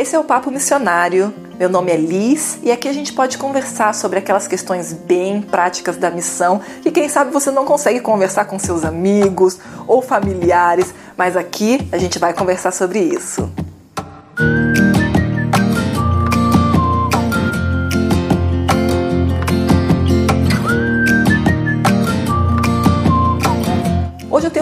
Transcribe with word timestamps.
Esse 0.00 0.16
é 0.16 0.18
o 0.18 0.24
Papo 0.24 0.50
Missionário. 0.50 1.30
Meu 1.58 1.68
nome 1.68 1.92
é 1.92 1.96
Liz 1.98 2.58
e 2.62 2.72
aqui 2.72 2.88
a 2.88 2.92
gente 2.92 3.12
pode 3.12 3.36
conversar 3.36 3.94
sobre 3.94 4.18
aquelas 4.18 4.48
questões 4.48 4.94
bem 4.94 5.42
práticas 5.42 5.98
da 5.98 6.10
missão 6.10 6.58
que 6.80 6.90
quem 6.90 7.06
sabe 7.06 7.30
você 7.30 7.50
não 7.50 7.66
consegue 7.66 8.00
conversar 8.00 8.46
com 8.46 8.58
seus 8.58 8.82
amigos 8.82 9.58
ou 9.86 10.00
familiares, 10.00 10.94
mas 11.18 11.36
aqui 11.36 11.86
a 11.92 11.98
gente 11.98 12.18
vai 12.18 12.32
conversar 12.32 12.72
sobre 12.72 12.98
isso. 12.98 13.52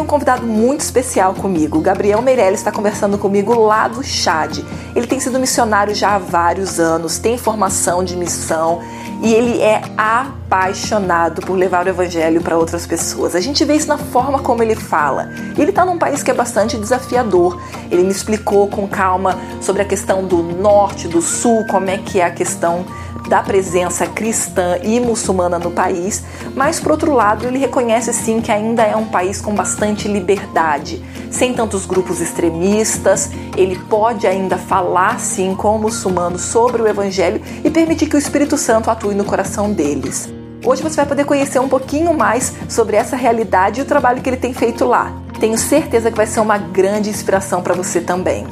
Convidado 0.08 0.46
muito 0.46 0.80
especial 0.80 1.34
comigo. 1.34 1.80
Gabriel 1.80 2.22
Meirelles 2.22 2.60
está 2.60 2.72
conversando 2.72 3.18
comigo 3.18 3.54
lá 3.54 3.86
do 3.86 4.02
Chad. 4.02 4.58
Ele 4.96 5.06
tem 5.06 5.20
sido 5.20 5.38
missionário 5.38 5.94
já 5.94 6.14
há 6.14 6.18
vários 6.18 6.80
anos, 6.80 7.18
tem 7.18 7.36
formação 7.36 8.02
de 8.02 8.16
missão 8.16 8.80
e 9.20 9.34
ele 9.34 9.60
é 9.60 9.82
apaixonado 9.96 11.42
por 11.42 11.54
levar 11.54 11.86
o 11.86 11.88
evangelho 11.88 12.40
para 12.40 12.56
outras 12.56 12.86
pessoas. 12.86 13.34
A 13.34 13.40
gente 13.40 13.64
vê 13.64 13.74
isso 13.74 13.88
na 13.88 13.98
forma 13.98 14.38
como 14.38 14.62
ele 14.62 14.74
fala. 14.74 15.30
Ele 15.56 15.70
está 15.70 15.84
num 15.84 15.98
país 15.98 16.22
que 16.22 16.30
é 16.30 16.34
bastante 16.34 16.76
desafiador. 16.76 17.60
Ele 17.90 18.02
me 18.04 18.10
explicou 18.10 18.68
com 18.68 18.86
calma 18.86 19.38
sobre 19.60 19.82
a 19.82 19.84
questão 19.84 20.24
do 20.24 20.42
norte, 20.42 21.08
do 21.08 21.20
sul, 21.20 21.66
como 21.68 21.90
é 21.90 21.98
que 21.98 22.20
é 22.20 22.24
a 22.24 22.30
questão 22.30 22.84
da 23.28 23.42
presença 23.42 24.06
cristã 24.06 24.78
e 24.82 24.98
muçulmana 24.98 25.58
no 25.58 25.70
país, 25.70 26.22
mas 26.54 26.80
por 26.80 26.92
outro 26.92 27.12
lado, 27.12 27.46
ele 27.46 27.58
reconhece 27.58 28.12
sim 28.12 28.40
que 28.40 28.50
ainda 28.50 28.82
é 28.82 28.96
um 28.96 29.04
país 29.04 29.40
com 29.40 29.54
bastante 29.54 30.08
liberdade, 30.08 31.02
sem 31.30 31.52
tantos 31.52 31.84
grupos 31.84 32.20
extremistas. 32.20 33.30
Ele 33.56 33.78
pode 33.78 34.26
ainda 34.26 34.56
falar 34.56 35.20
sim 35.20 35.54
com 35.54 35.78
muçulmanos 35.78 36.42
sobre 36.42 36.80
o 36.80 36.88
evangelho 36.88 37.42
e 37.62 37.70
permitir 37.70 38.06
que 38.06 38.16
o 38.16 38.18
Espírito 38.18 38.56
Santo 38.56 38.90
atue 38.90 39.07
no 39.14 39.24
coração 39.24 39.72
deles. 39.72 40.28
Hoje 40.64 40.82
você 40.82 40.96
vai 40.96 41.06
poder 41.06 41.24
conhecer 41.24 41.58
um 41.60 41.68
pouquinho 41.68 42.12
mais 42.12 42.52
sobre 42.68 42.96
essa 42.96 43.16
realidade 43.16 43.80
e 43.80 43.82
o 43.82 43.86
trabalho 43.86 44.20
que 44.20 44.28
ele 44.28 44.36
tem 44.36 44.52
feito 44.52 44.84
lá. 44.84 45.12
Tenho 45.38 45.56
certeza 45.56 46.10
que 46.10 46.16
vai 46.16 46.26
ser 46.26 46.40
uma 46.40 46.58
grande 46.58 47.08
inspiração 47.08 47.62
para 47.62 47.74
você 47.74 48.00
também. 48.00 48.46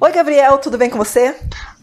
Oi, 0.00 0.12
Gabriel, 0.12 0.58
tudo 0.58 0.76
bem 0.76 0.90
com 0.90 0.98
você? 0.98 1.34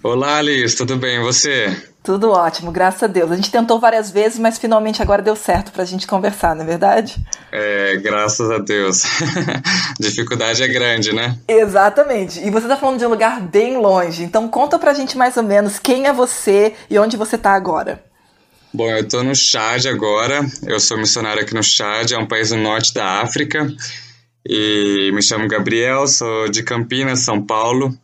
Olá, 0.03 0.37
Alice, 0.37 0.75
tudo 0.75 0.97
bem? 0.97 1.15
E 1.15 1.23
você? 1.23 1.88
Tudo 2.09 2.31
ótimo, 2.31 2.71
graças 2.71 3.03
a 3.03 3.05
Deus. 3.05 3.31
A 3.31 3.35
gente 3.35 3.51
tentou 3.51 3.79
várias 3.79 4.09
vezes, 4.09 4.39
mas 4.39 4.57
finalmente 4.57 4.99
agora 4.99 5.21
deu 5.21 5.35
certo 5.35 5.71
pra 5.71 5.85
gente 5.85 6.07
conversar, 6.07 6.55
não 6.55 6.63
é 6.63 6.65
verdade? 6.65 7.23
É, 7.51 7.97
graças 7.97 8.49
a 8.49 8.57
Deus. 8.57 9.03
Dificuldade 9.99 10.63
é 10.63 10.67
grande, 10.67 11.13
né? 11.13 11.37
Exatamente. 11.47 12.39
E 12.39 12.49
você 12.49 12.67
tá 12.67 12.75
falando 12.75 12.97
de 12.97 13.05
um 13.05 13.09
lugar 13.09 13.39
bem 13.39 13.77
longe, 13.77 14.23
então 14.23 14.47
conta 14.47 14.79
pra 14.79 14.95
gente 14.95 15.15
mais 15.15 15.37
ou 15.37 15.43
menos 15.43 15.77
quem 15.77 16.07
é 16.07 16.11
você 16.11 16.73
e 16.89 16.97
onde 16.97 17.15
você 17.15 17.37
tá 17.37 17.53
agora. 17.53 18.03
Bom, 18.73 18.89
eu 18.89 19.07
tô 19.07 19.21
no 19.21 19.35
Chad 19.35 19.85
agora. 19.85 20.43
Eu 20.65 20.79
sou 20.79 20.97
missionário 20.97 21.43
aqui 21.43 21.53
no 21.53 21.61
Chad, 21.61 22.11
é 22.11 22.17
um 22.17 22.27
país 22.27 22.49
no 22.49 22.57
norte 22.57 22.91
da 22.91 23.21
África. 23.21 23.71
E 24.43 25.11
me 25.13 25.21
chamo 25.21 25.47
Gabriel, 25.47 26.07
sou 26.07 26.49
de 26.49 26.63
Campinas, 26.63 27.19
São 27.19 27.39
Paulo. 27.45 27.95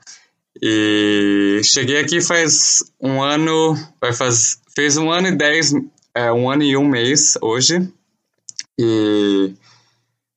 E 0.61 1.61
cheguei 1.65 1.99
aqui 1.99 2.21
faz 2.21 2.91
um 3.01 3.21
ano, 3.21 3.75
vai 3.99 4.13
faz, 4.13 4.61
fez 4.73 4.97
um 4.97 5.11
ano 5.11 5.27
e 5.27 5.35
dez, 5.35 5.73
é, 6.13 6.31
um 6.31 6.49
ano 6.49 6.63
e 6.63 6.77
um 6.77 6.87
mês 6.87 7.37
hoje. 7.41 7.87
E 8.79 9.53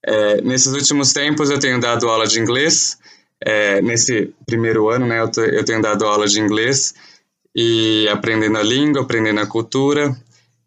é, 0.05 0.41
nesses 0.43 0.73
últimos 0.73 1.13
tempos 1.13 1.51
eu 1.51 1.59
tenho 1.59 1.81
dado 1.81 2.09
aula 2.09 2.27
de 2.27 2.41
inglês. 2.41 2.99
É, 3.41 3.81
nesse 3.81 4.35
primeiro 4.47 4.89
ano, 4.89 5.07
né, 5.07 5.21
eu, 5.21 5.31
eu 5.45 5.65
tenho 5.65 5.81
dado 5.81 6.05
aula 6.05 6.27
de 6.27 6.41
inglês 6.41 6.95
e 7.55 8.09
aprendendo 8.09 8.59
a 8.59 8.63
língua, 8.63 9.03
aprendendo 9.03 9.41
a 9.41 9.47
cultura 9.47 10.17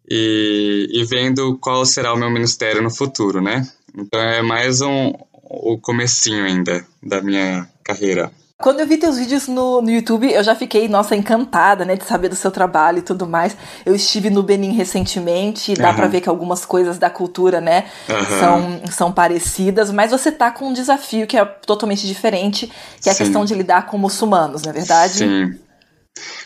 e, 0.08 0.88
e 0.90 1.04
vendo 1.04 1.58
qual 1.58 1.84
será 1.84 2.12
o 2.14 2.16
meu 2.16 2.30
ministério 2.30 2.82
no 2.82 2.90
futuro, 2.90 3.40
né? 3.40 3.66
Então 3.96 4.20
é 4.20 4.40
mais 4.40 4.80
um 4.80 5.12
o 5.44 5.78
comecinho 5.78 6.44
ainda 6.44 6.84
da 7.02 7.20
minha 7.20 7.68
carreira. 7.84 8.32
Quando 8.62 8.78
eu 8.78 8.86
vi 8.86 8.96
teus 8.96 9.18
vídeos 9.18 9.48
no, 9.48 9.82
no 9.82 9.90
YouTube, 9.90 10.32
eu 10.32 10.42
já 10.42 10.54
fiquei, 10.54 10.86
nossa, 10.86 11.16
encantada, 11.16 11.84
né, 11.84 11.96
de 11.96 12.04
saber 12.04 12.28
do 12.28 12.36
seu 12.36 12.48
trabalho 12.48 12.98
e 12.98 13.02
tudo 13.02 13.26
mais. 13.26 13.56
Eu 13.84 13.92
estive 13.92 14.30
no 14.30 14.40
Benin 14.40 14.72
recentemente, 14.72 15.72
e 15.72 15.74
dá 15.74 15.90
uhum. 15.90 15.96
pra 15.96 16.06
ver 16.06 16.20
que 16.20 16.28
algumas 16.28 16.64
coisas 16.64 16.96
da 16.96 17.10
cultura, 17.10 17.60
né, 17.60 17.86
uhum. 18.08 18.38
são, 18.38 18.80
são 18.92 19.12
parecidas, 19.12 19.90
mas 19.90 20.12
você 20.12 20.30
tá 20.30 20.52
com 20.52 20.68
um 20.68 20.72
desafio 20.72 21.26
que 21.26 21.36
é 21.36 21.44
totalmente 21.44 22.06
diferente, 22.06 22.70
que 23.00 23.08
é 23.08 23.12
a 23.12 23.14
Sim. 23.16 23.24
questão 23.24 23.44
de 23.44 23.52
lidar 23.52 23.86
com 23.86 23.98
muçulmanos, 23.98 24.62
não 24.62 24.70
é 24.70 24.72
verdade? 24.72 25.18
Sim. 25.18 25.58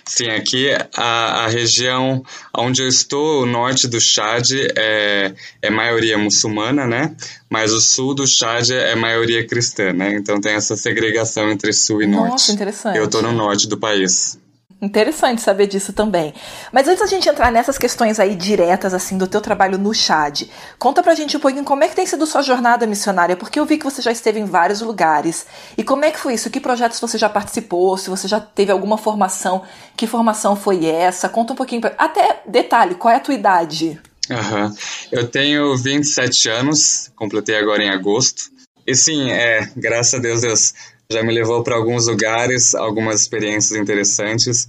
Sim, 0.09 0.31
aqui 0.31 0.71
a, 0.95 1.45
a 1.45 1.49
região 1.49 2.23
onde 2.57 2.81
eu 2.81 2.87
estou, 2.87 3.43
o 3.43 3.47
norte 3.47 3.89
do 3.89 4.01
Chad, 4.01 4.53
é, 4.77 5.35
é 5.61 5.69
maioria 5.69 6.17
muçulmana, 6.17 6.87
né? 6.87 7.15
Mas 7.51 7.73
o 7.73 7.81
sul 7.81 8.15
do 8.15 8.25
Chad 8.25 8.71
é 8.71 8.95
maioria 8.95 9.45
cristã, 9.45 9.93
né? 9.93 10.15
Então 10.15 10.41
tem 10.41 10.53
essa 10.53 10.77
segregação 10.77 11.51
entre 11.51 11.73
sul 11.73 12.03
e 12.03 12.07
norte. 12.07 12.31
Nossa, 12.31 12.53
interessante. 12.53 12.97
Eu 12.97 13.07
estou 13.07 13.21
no 13.21 13.33
norte 13.33 13.67
do 13.67 13.77
país. 13.77 14.39
Interessante 14.81 15.41
saber 15.41 15.67
disso 15.67 15.95
também. 15.95 16.35
Mas 16.71 16.87
antes 16.87 17.01
da 17.01 17.07
gente 17.07 17.27
entrar 17.27 17.51
nessas 17.51 17.79
questões 17.79 18.21
aí 18.21 18.35
diretas, 18.35 18.93
assim, 18.93 19.17
do 19.17 19.27
teu 19.27 19.41
trabalho 19.41 19.79
no 19.79 19.95
Chad, 19.95 20.43
conta 20.79 21.03
pra 21.03 21.15
gente 21.15 21.35
um 21.35 21.41
pouquinho 21.41 21.65
como 21.65 21.83
é 21.83 21.89
que 21.89 21.97
tem 21.97 22.05
sido 22.05 22.27
sua 22.27 22.43
jornada 22.43 22.87
missionária, 22.87 23.37
porque 23.37 23.59
eu 23.59 23.65
vi 23.65 23.79
que 23.79 23.85
você 23.85 24.03
já 24.03 24.13
esteve 24.13 24.39
em 24.39 24.45
vários 24.45 24.83
lugares. 24.83 25.47
E 25.79 25.83
como 25.83 26.05
é 26.05 26.11
que 26.11 26.19
foi 26.19 26.35
isso? 26.35 26.51
Que 26.51 26.61
projetos 26.61 27.01
você 27.01 27.17
já 27.17 27.29
participou? 27.29 27.97
Se 27.97 28.11
você 28.11 28.29
já 28.29 28.39
teve 28.39 28.71
alguma 28.71 28.99
formação, 28.99 29.63
que 29.97 30.07
formação 30.07 30.55
foi 30.55 30.85
essa? 30.85 31.27
Conta 31.27 31.55
um 31.55 31.57
pouquinho. 31.57 31.81
Pra... 31.81 31.95
Até 31.97 32.43
detalhe, 32.47 32.97
qual 32.97 33.15
é 33.15 33.17
a 33.17 33.21
tua 33.21 33.35
idade? 33.35 33.99
Uhum. 34.29 34.75
Eu 35.11 35.27
tenho 35.27 35.75
27 35.77 36.51
anos, 36.51 37.11
completei 37.17 37.57
agora 37.57 37.83
em 37.83 37.89
agosto. 37.89 38.51
E 38.87 38.95
sim, 38.95 39.31
é, 39.31 39.71
graças 39.75 40.15
a 40.15 40.19
Deus, 40.19 40.43
Deus 40.43 40.75
já 41.11 41.23
me 41.23 41.33
levou 41.33 41.63
para 41.63 41.77
alguns 41.77 42.07
lugares, 42.07 42.75
algumas 42.75 43.21
experiências 43.21 43.79
interessantes. 43.79 44.69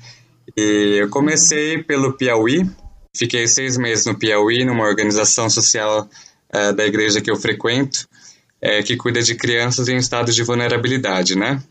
E 0.56 0.98
eu 1.00 1.10
comecei 1.10 1.82
pelo 1.84 2.14
Piauí, 2.14 2.70
fiquei 3.16 3.48
seis 3.48 3.78
meses 3.78 4.06
no 4.06 4.18
Piauí, 4.18 4.64
numa 4.64 4.86
organização 4.86 5.50
social 5.50 6.08
uh, 6.54 6.74
da 6.74 6.86
igreja 6.86 7.22
que 7.22 7.30
eu 7.30 7.36
frequento, 7.36 8.08
é, 8.62 8.82
que 8.82 8.96
cuida 8.96 9.22
de 9.22 9.36
crianças 9.36 9.88
em 9.88 9.98
estado 9.98 10.32
de 10.32 10.44
vulnerabilidade, 10.44 11.36
né? 11.36 11.62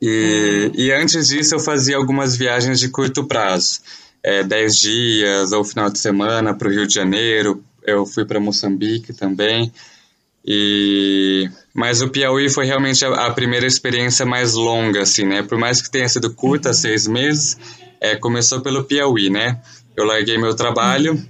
E, 0.00 0.70
e 0.74 0.92
antes 0.92 1.28
disso 1.28 1.54
eu 1.54 1.60
fazia 1.60 1.96
algumas 1.96 2.34
viagens 2.34 2.80
de 2.80 2.88
curto 2.88 3.26
prazo, 3.26 3.80
é, 4.22 4.42
dez 4.42 4.76
dias 4.76 5.52
ou 5.52 5.62
final 5.62 5.90
de 5.90 5.98
semana 5.98 6.54
para 6.54 6.68
o 6.68 6.70
Rio 6.70 6.86
de 6.86 6.94
Janeiro, 6.94 7.62
eu 7.86 8.06
fui 8.06 8.24
para 8.24 8.40
Moçambique 8.40 9.12
também, 9.12 9.70
e 10.44 11.50
mas 11.72 12.00
o 12.02 12.08
Piauí 12.08 12.50
foi 12.50 12.66
realmente 12.66 13.04
a, 13.04 13.26
a, 13.26 13.30
primeira 13.32 13.66
experiência 13.66 14.26
mais 14.26 14.54
longa, 14.54 15.02
assim, 15.02 15.24
né? 15.24 15.42
Por 15.42 15.56
mais 15.56 15.80
que 15.80 15.90
tenha 15.90 16.08
sido 16.08 16.32
curta, 16.34 16.70
uhum. 16.70 16.74
seis 16.74 17.06
meses, 17.06 17.56
é, 18.00 18.16
começou 18.16 18.60
pelo 18.60 18.84
Piauí, 18.84 19.30
né? 19.30 19.60
Eu 19.96 20.04
larguei 20.04 20.36
meu 20.36 20.54
trabalho 20.54 21.22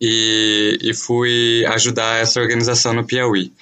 e, 0.00 0.78
e 0.82 0.94
fui 0.94 1.64
ajudar 1.68 2.20
essa 2.20 2.40
organização 2.40 2.92
no 2.92 3.04
Piauí. 3.04 3.52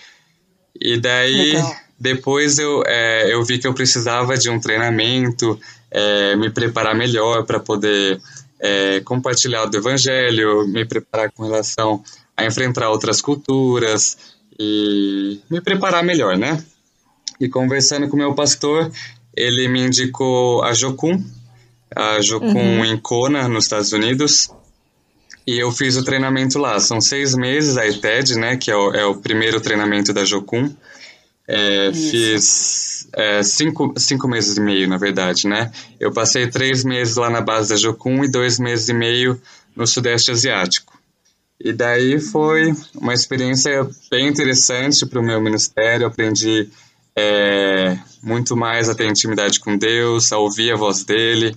E 0.81 0.99
daí, 0.99 1.53
Legal. 1.53 1.77
depois 1.99 2.59
eu, 2.59 2.83
é, 2.87 3.33
eu 3.33 3.45
vi 3.45 3.59
que 3.59 3.67
eu 3.67 3.75
precisava 3.75 4.37
de 4.37 4.49
um 4.49 4.59
treinamento, 4.59 5.59
é, 5.91 6.35
me 6.37 6.51
preparar 6.51 6.95
melhor 6.95 7.45
para 7.45 7.61
poder 7.61 8.21
é, 8.59 9.01
compartilhar 9.01 9.67
do 9.67 9.77
evangelho, 9.77 10.67
me 10.67 10.85
preparar 10.85 11.31
com 11.33 11.45
relação 11.45 12.03
a 12.37 12.47
enfrentar 12.47 12.89
outras 12.89 13.21
culturas, 13.21 14.17
e 14.63 15.41
me 15.51 15.61
preparar 15.61 16.05
melhor, 16.05 16.37
né? 16.37 16.63
E 17.41 17.49
conversando 17.49 18.09
com 18.09 18.15
o 18.15 18.19
meu 18.19 18.35
pastor, 18.35 18.91
ele 19.37 19.67
me 19.67 19.81
indicou 19.81 20.63
a 20.63 20.73
Jocum, 20.73 21.23
a 21.95 22.21
Jocum 22.21 22.79
uhum. 22.79 22.85
em 22.85 22.97
Kona, 22.97 23.49
nos 23.49 23.65
Estados 23.65 23.93
Unidos, 23.93 24.49
e 25.45 25.59
eu 25.59 25.73
fiz 25.73 25.97
o 25.97 26.05
treinamento 26.05 26.59
lá. 26.59 26.79
São 26.79 27.01
seis 27.01 27.35
meses 27.35 27.77
a 27.77 27.87
ITED, 27.87 28.39
né, 28.39 28.57
que 28.57 28.71
é 28.71 28.77
o, 28.77 28.93
é 28.93 29.05
o 29.05 29.17
primeiro 29.17 29.61
treinamento 29.61 30.13
da 30.13 30.25
Jocum. 30.25 30.73
É, 31.49 31.91
fiz 31.93 33.09
é, 33.15 33.43
cinco, 33.43 33.93
cinco 33.97 34.29
meses 34.29 34.57
e 34.57 34.61
meio, 34.61 34.89
na 34.89 34.97
verdade, 34.97 35.49
né? 35.49 35.73
Eu 35.99 36.13
passei 36.13 36.47
três 36.47 36.85
meses 36.85 37.17
lá 37.17 37.29
na 37.29 37.41
base 37.41 37.71
da 37.71 37.77
Jocum 37.77 38.23
e 38.23 38.31
dois 38.31 38.61
meses 38.61 38.89
e 38.89 38.95
meio 38.95 39.41
no 39.75 39.85
Sudeste 39.87 40.31
Asiático. 40.31 40.92
E 41.65 41.73
daí 41.73 42.19
foi 42.19 42.75
uma 42.95 43.15
experiência 43.15 43.89
bem 44.11 44.27
interessante 44.27 45.07
para 45.07 45.21
o 45.21 45.23
meu 45.23 45.41
ministério. 45.41 46.07
Aprendi 46.07 46.69
é, 47.17 47.97
muito 48.21 48.57
mais 48.57 48.89
a 48.89 48.95
ter 48.97 49.09
intimidade 49.09 49.61
com 49.61 49.77
Deus, 49.77 50.33
a 50.33 50.39
ouvir 50.39 50.73
a 50.73 50.77
voz 50.77 51.05
dele. 51.05 51.57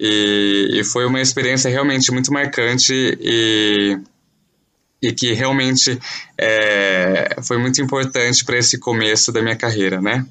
E, 0.00 0.70
e 0.72 0.84
foi 0.84 1.06
uma 1.06 1.20
experiência 1.20 1.70
realmente 1.70 2.10
muito 2.10 2.32
marcante 2.32 2.92
e, 3.20 3.98
e 5.00 5.12
que 5.12 5.32
realmente 5.32 5.96
é, 6.36 7.36
foi 7.40 7.56
muito 7.56 7.80
importante 7.80 8.44
para 8.44 8.58
esse 8.58 8.80
começo 8.80 9.30
da 9.30 9.40
minha 9.40 9.56
carreira, 9.56 10.00
né? 10.00 10.26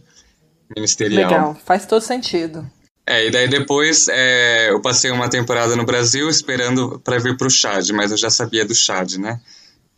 Ministerial. 0.75 1.31
Legal, 1.31 1.61
faz 1.63 1.85
todo 1.85 2.01
sentido. 2.01 2.69
É, 3.07 3.27
e 3.27 3.31
daí 3.31 3.47
depois 3.47 4.07
é, 4.07 4.71
eu 4.71 4.81
passei 4.81 5.11
uma 5.11 5.29
temporada 5.29 5.75
no 5.75 5.85
Brasil 5.85 6.27
esperando 6.27 6.99
para 7.03 7.19
vir 7.19 7.37
para 7.37 7.47
o 7.47 7.51
Chad, 7.51 7.87
mas 7.91 8.11
eu 8.11 8.17
já 8.17 8.31
sabia 8.31 8.65
do 8.65 8.73
Chad, 8.73 9.17
né? 9.17 9.39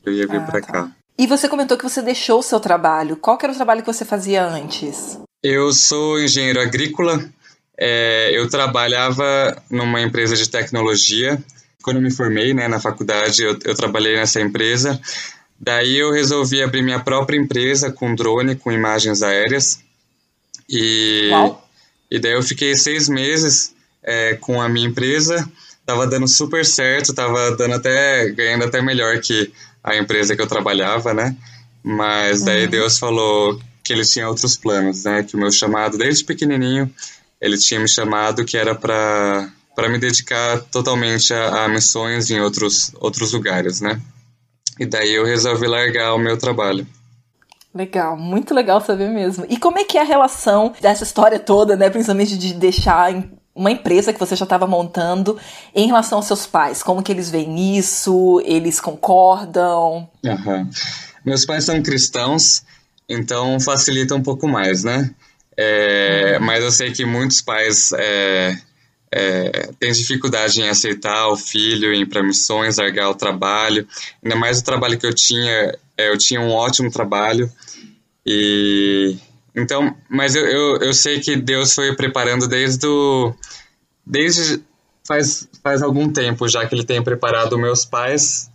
Eu 0.05 0.13
ia 0.13 0.27
vir 0.27 0.41
ah, 0.41 0.43
para 0.43 0.61
tá. 0.61 0.71
cá. 0.71 0.91
E 1.17 1.25
você 1.25 1.47
comentou 1.47 1.77
que 1.77 1.83
você 1.83 2.01
deixou 2.01 2.39
o 2.39 2.43
seu 2.43 2.59
trabalho. 2.59 3.15
Qual 3.15 3.37
era 3.41 3.51
o 3.51 3.55
trabalho 3.55 3.81
que 3.81 3.91
você 3.91 4.05
fazia 4.05 4.45
antes? 4.45 5.17
Eu 5.41 5.71
sou 5.71 6.21
engenheiro 6.21 6.61
agrícola. 6.61 7.23
É, 7.79 8.29
eu 8.33 8.49
trabalhava 8.49 9.55
numa 9.69 10.01
empresa 10.01 10.35
de 10.35 10.49
tecnologia. 10.49 11.41
Quando 11.81 11.97
eu 11.97 12.03
me 12.03 12.11
formei 12.11 12.53
né, 12.53 12.67
na 12.67 12.79
faculdade, 12.79 13.41
eu, 13.41 13.57
eu 13.63 13.75
trabalhei 13.75 14.15
nessa 14.15 14.41
empresa. 14.41 14.99
Daí 15.59 15.97
eu 15.97 16.11
resolvi 16.11 16.61
abrir 16.61 16.83
minha 16.83 16.99
própria 16.99 17.37
empresa 17.37 17.91
com 17.91 18.13
drone, 18.13 18.55
com 18.55 18.71
imagens 18.71 19.23
aéreas. 19.23 19.79
E, 20.69 21.29
Uau. 21.31 21.66
E 22.09 22.19
daí 22.19 22.33
eu 22.33 22.43
fiquei 22.43 22.75
seis 22.75 23.09
meses 23.09 23.75
é, 24.03 24.35
com 24.35 24.61
a 24.61 24.69
minha 24.69 24.87
empresa. 24.87 25.47
Tava 25.85 26.05
dando 26.05 26.27
super 26.27 26.65
certo, 26.65 27.13
tava 27.13 27.55
dando 27.55 27.75
até 27.75 28.29
ganhando 28.31 28.65
até 28.65 28.81
melhor 28.81 29.19
que 29.19 29.51
a 29.83 29.95
empresa 29.95 30.35
que 30.35 30.41
eu 30.41 30.47
trabalhava, 30.47 31.13
né? 31.13 31.35
Mas 31.83 32.43
daí 32.43 32.65
uhum. 32.65 32.69
Deus 32.69 32.99
falou 32.99 33.59
que 33.83 33.93
ele 33.93 34.03
tinha 34.03 34.27
outros 34.27 34.57
planos, 34.57 35.05
né? 35.05 35.23
Que 35.23 35.35
o 35.35 35.39
meu 35.39 35.51
chamado 35.51 35.97
desde 35.97 36.25
pequenininho 36.25 36.93
ele 37.39 37.57
tinha 37.57 37.79
me 37.79 37.87
chamado 37.87 38.43
que 38.43 38.57
era 38.57 38.75
para 38.75 39.49
para 39.75 39.89
me 39.89 39.99
dedicar 39.99 40.59
totalmente 40.71 41.31
a, 41.31 41.65
a, 41.65 41.67
missões 41.67 42.31
em 42.31 42.41
outros 42.41 42.91
outros 42.95 43.31
lugares, 43.31 43.79
né? 43.79 44.01
E 44.79 44.85
daí 44.85 45.13
eu 45.13 45.23
resolvi 45.25 45.67
largar 45.67 46.13
o 46.15 46.19
meu 46.19 46.37
trabalho. 46.37 46.85
Legal, 47.77 48.17
muito 48.17 48.55
legal 48.55 48.81
saber 48.81 49.07
mesmo. 49.09 49.45
E 49.47 49.55
como 49.55 49.77
é 49.77 49.83
que 49.83 49.99
é 49.99 50.01
a 50.01 50.03
relação 50.03 50.73
dessa 50.81 51.03
história 51.03 51.37
toda, 51.37 51.75
né? 51.75 51.91
Principalmente 51.91 52.35
de 52.35 52.55
deixar 52.55 53.13
uma 53.53 53.69
empresa 53.69 54.11
que 54.11 54.19
você 54.19 54.35
já 54.35 54.45
estava 54.45 54.65
montando 54.65 55.37
em 55.75 55.85
relação 55.85 56.17
aos 56.17 56.25
seus 56.25 56.47
pais. 56.47 56.81
Como 56.81 57.03
que 57.03 57.11
eles 57.11 57.29
veem 57.29 57.77
isso? 57.77 58.41
Eles 58.45 58.79
concordam? 58.79 60.09
Uhum. 60.25 60.69
Meus 61.23 61.45
pais 61.45 61.65
são 61.65 61.81
cristãos, 61.83 62.63
então 63.07 63.59
facilita 63.59 64.15
um 64.15 64.23
pouco 64.23 64.47
mais, 64.47 64.83
né? 64.83 65.11
É, 65.55 66.39
mas 66.39 66.63
eu 66.63 66.71
sei 66.71 66.91
que 66.91 67.05
muitos 67.05 67.41
pais 67.41 67.91
é, 67.93 68.57
é, 69.11 69.69
têm 69.79 69.91
dificuldade 69.91 70.61
em 70.61 70.69
aceitar 70.69 71.27
o 71.27 71.37
filho, 71.37 71.93
em 71.93 72.01
ir 72.01 72.05
para 72.07 72.23
missões, 72.23 72.77
largar 72.77 73.09
o 73.09 73.15
trabalho. 73.15 73.87
Ainda 74.23 74.35
mais 74.35 74.59
o 74.59 74.63
trabalho 74.63 74.97
que 74.97 75.05
eu 75.05 75.13
tinha, 75.13 75.77
é, 75.97 76.09
eu 76.09 76.17
tinha 76.17 76.39
um 76.39 76.51
ótimo 76.51 76.91
trabalho. 76.91 77.51
E 78.25 79.17
então, 79.55 79.95
mas 80.09 80.35
eu, 80.35 80.45
eu, 80.45 80.77
eu 80.81 80.93
sei 80.93 81.19
que 81.19 81.35
Deus 81.35 81.73
foi 81.73 81.95
preparando 81.95 82.47
desde 82.47 82.85
o, 82.85 83.33
desde 84.05 84.61
faz, 85.07 85.47
faz 85.63 85.81
algum 85.81 86.11
tempo 86.11 86.47
já 86.47 86.65
que 86.67 86.75
Ele 86.75 86.83
tem 86.83 87.03
preparado 87.03 87.57
meus 87.57 87.83
pais 87.83 88.51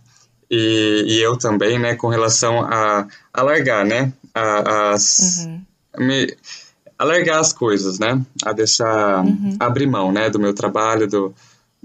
e, 0.49 1.05
e 1.07 1.21
eu 1.21 1.35
também, 1.35 1.79
né, 1.79 1.95
com 1.95 2.07
relação 2.07 2.61
a, 2.61 3.07
a 3.33 3.41
largar, 3.41 3.83
né, 3.83 4.13
a, 4.33 4.91
as, 4.91 5.45
uhum. 5.45 5.61
me, 5.97 6.37
alargar 6.97 7.39
as 7.39 7.51
coisas, 7.51 7.99
né? 7.99 8.21
A 8.45 8.53
deixar 8.53 9.25
uhum. 9.25 9.57
abrir 9.59 9.87
mão, 9.87 10.11
né, 10.11 10.29
do 10.29 10.39
meu 10.39 10.53
trabalho, 10.53 11.07
do, 11.07 11.33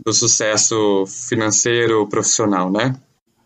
do 0.05 0.13
sucesso 0.13 1.05
financeiro, 1.07 2.07
profissional, 2.09 2.71
né? 2.71 2.95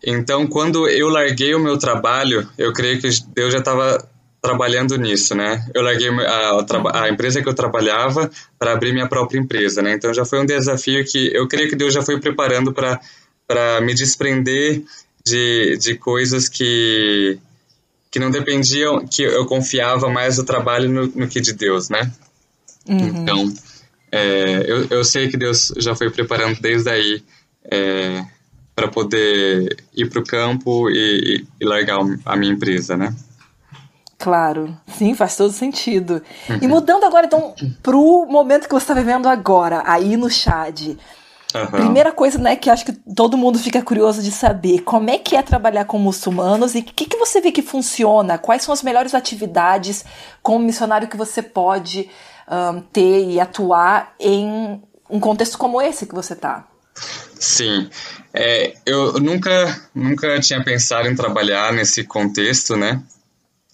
Então, 0.05 0.47
quando 0.47 0.89
eu 0.89 1.09
larguei 1.09 1.55
o 1.55 1.61
meu 1.61 1.79
trabalho, 1.79 2.49
eu 2.59 2.73
creio 2.73 3.01
que 3.01 3.09
Deus 3.35 3.53
já 3.53 3.61
estava 3.61 4.09
trabalhando 4.43 4.97
nisso, 4.97 5.37
né? 5.37 5.65
Eu 5.73 5.83
larguei 5.83 6.09
a, 6.09 7.05
a, 7.05 7.09
empresa 7.09 7.41
que 7.41 7.49
eu 7.49 7.55
trabalhava 7.55 8.29
para 8.59 8.73
abrir 8.73 8.93
minha 8.93 9.09
própria 9.09 9.39
empresa, 9.39 9.81
né? 9.81 9.93
Então 9.93 10.13
já 10.13 10.25
foi 10.25 10.41
um 10.41 10.47
desafio 10.47 11.05
que 11.05 11.31
eu 11.33 11.47
creio 11.47 11.69
que 11.69 11.77
Deus 11.77 11.95
já 11.95 12.03
foi 12.03 12.19
preparando 12.19 12.73
para 12.73 13.01
para 13.47 13.81
me 13.81 13.95
desprender 13.95 14.83
de, 15.25 15.77
de 15.77 15.95
coisas 15.95 16.49
que 16.49 17.39
que 18.11 18.19
não 18.19 18.31
dependiam, 18.31 19.07
que 19.07 19.23
eu 19.23 19.47
confiava 19.47 20.11
mais 20.11 20.37
do 20.37 20.45
trabalho 20.45 20.89
no, 20.89 21.07
no 21.07 21.29
que 21.29 21.41
de 21.41 21.53
Deus, 21.53 21.89
né? 21.89 22.13
Uhum. 22.87 23.23
Então, 23.23 23.55
é, 24.11 24.65
eu, 24.67 24.87
eu 24.91 25.05
sei 25.05 25.29
que 25.29 25.37
Deus 25.37 25.73
já 25.79 25.95
foi 25.95 26.11
preparando 26.11 26.61
desde 26.61 26.91
aí 26.91 27.23
é, 27.71 28.23
para 28.75 28.89
poder 28.89 29.85
ir 29.95 30.09
para 30.09 30.21
o 30.21 30.25
campo 30.25 30.91
e, 30.91 31.47
e, 31.61 31.65
largar 31.65 32.01
a 32.25 32.37
minha 32.37 32.53
empresa, 32.53 32.97
né? 32.97 33.15
Claro, 34.19 34.77
sim, 34.87 35.15
faz 35.15 35.37
todo 35.37 35.53
sentido. 35.53 36.23
Uhum. 36.49 36.59
E 36.63 36.69
mudando 36.69 37.05
agora, 37.05 37.27
então, 37.27 37.55
para 37.83 37.97
o 37.97 38.25
momento 38.27 38.69
que 38.69 38.75
você 38.75 38.85
está 38.85 38.95
vivendo 38.95 39.29
agora, 39.29 39.83
aí 39.85 40.17
no 40.17 40.31
Chad. 40.31 40.97
Uhum. 41.55 41.67
Primeira 41.67 42.13
coisa, 42.13 42.39
né, 42.39 42.57
que 42.57 42.71
acho 42.71 42.85
que 42.85 42.93
todo 42.93 43.37
mundo 43.37 43.59
fica 43.59 43.83
curioso 43.83 44.23
de 44.23 44.31
saber, 44.31 44.81
como 44.83 45.11
é 45.11 45.19
que 45.19 45.37
é 45.37 45.43
trabalhar 45.43 45.85
com 45.85 45.99
muçulmanos 45.99 46.75
e 46.75 46.79
o 46.79 46.83
que, 46.83 47.05
que 47.05 47.17
você 47.17 47.41
vê 47.41 47.53
que 47.53 47.61
funciona? 47.61 48.39
Quais 48.39 48.63
são 48.63 48.73
as 48.73 48.83
melhores 48.83 49.15
atividades 49.15 50.05
como 50.43 50.65
missionário 50.65 51.09
que 51.09 51.17
você 51.17 51.43
pode 51.43 52.09
um, 52.49 52.81
ter 52.81 53.29
e 53.29 53.39
atuar 53.39 54.15
em 54.19 54.81
um 55.11 55.21
contexto 55.21 55.59
como 55.59 55.83
esse 55.83 56.07
que 56.07 56.15
você 56.15 56.33
está? 56.33 56.72
Sim, 57.43 57.91
é, 58.33 58.77
eu 58.87 59.15
nunca, 59.15 59.91
nunca 59.93 60.39
tinha 60.39 60.63
pensado 60.63 61.09
em 61.09 61.17
trabalhar 61.17 61.73
nesse 61.73 62.05
contexto, 62.05 62.77
né? 62.77 63.03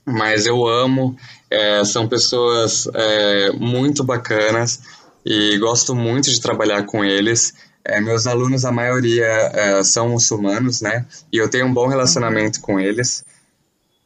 Mas 0.07 0.47
eu 0.47 0.67
amo, 0.67 1.15
é, 1.51 1.85
são 1.85 2.09
pessoas 2.09 2.89
é, 2.95 3.53
muito 3.53 4.03
bacanas 4.03 4.81
e 5.23 5.59
gosto 5.59 5.95
muito 5.95 6.31
de 6.31 6.41
trabalhar 6.41 6.85
com 6.87 7.05
eles. 7.05 7.53
É, 7.85 8.01
meus 8.01 8.27
alunos, 8.27 8.65
a 8.65 8.73
maioria 8.73 9.27
é, 9.27 9.85
são 9.85 10.09
muçulmanos, 10.09 10.81
né? 10.81 11.05
E 11.31 11.37
eu 11.37 11.51
tenho 11.51 11.67
um 11.67 11.75
bom 11.75 11.89
relacionamento 11.89 12.63
com 12.63 12.81
eles. 12.81 13.23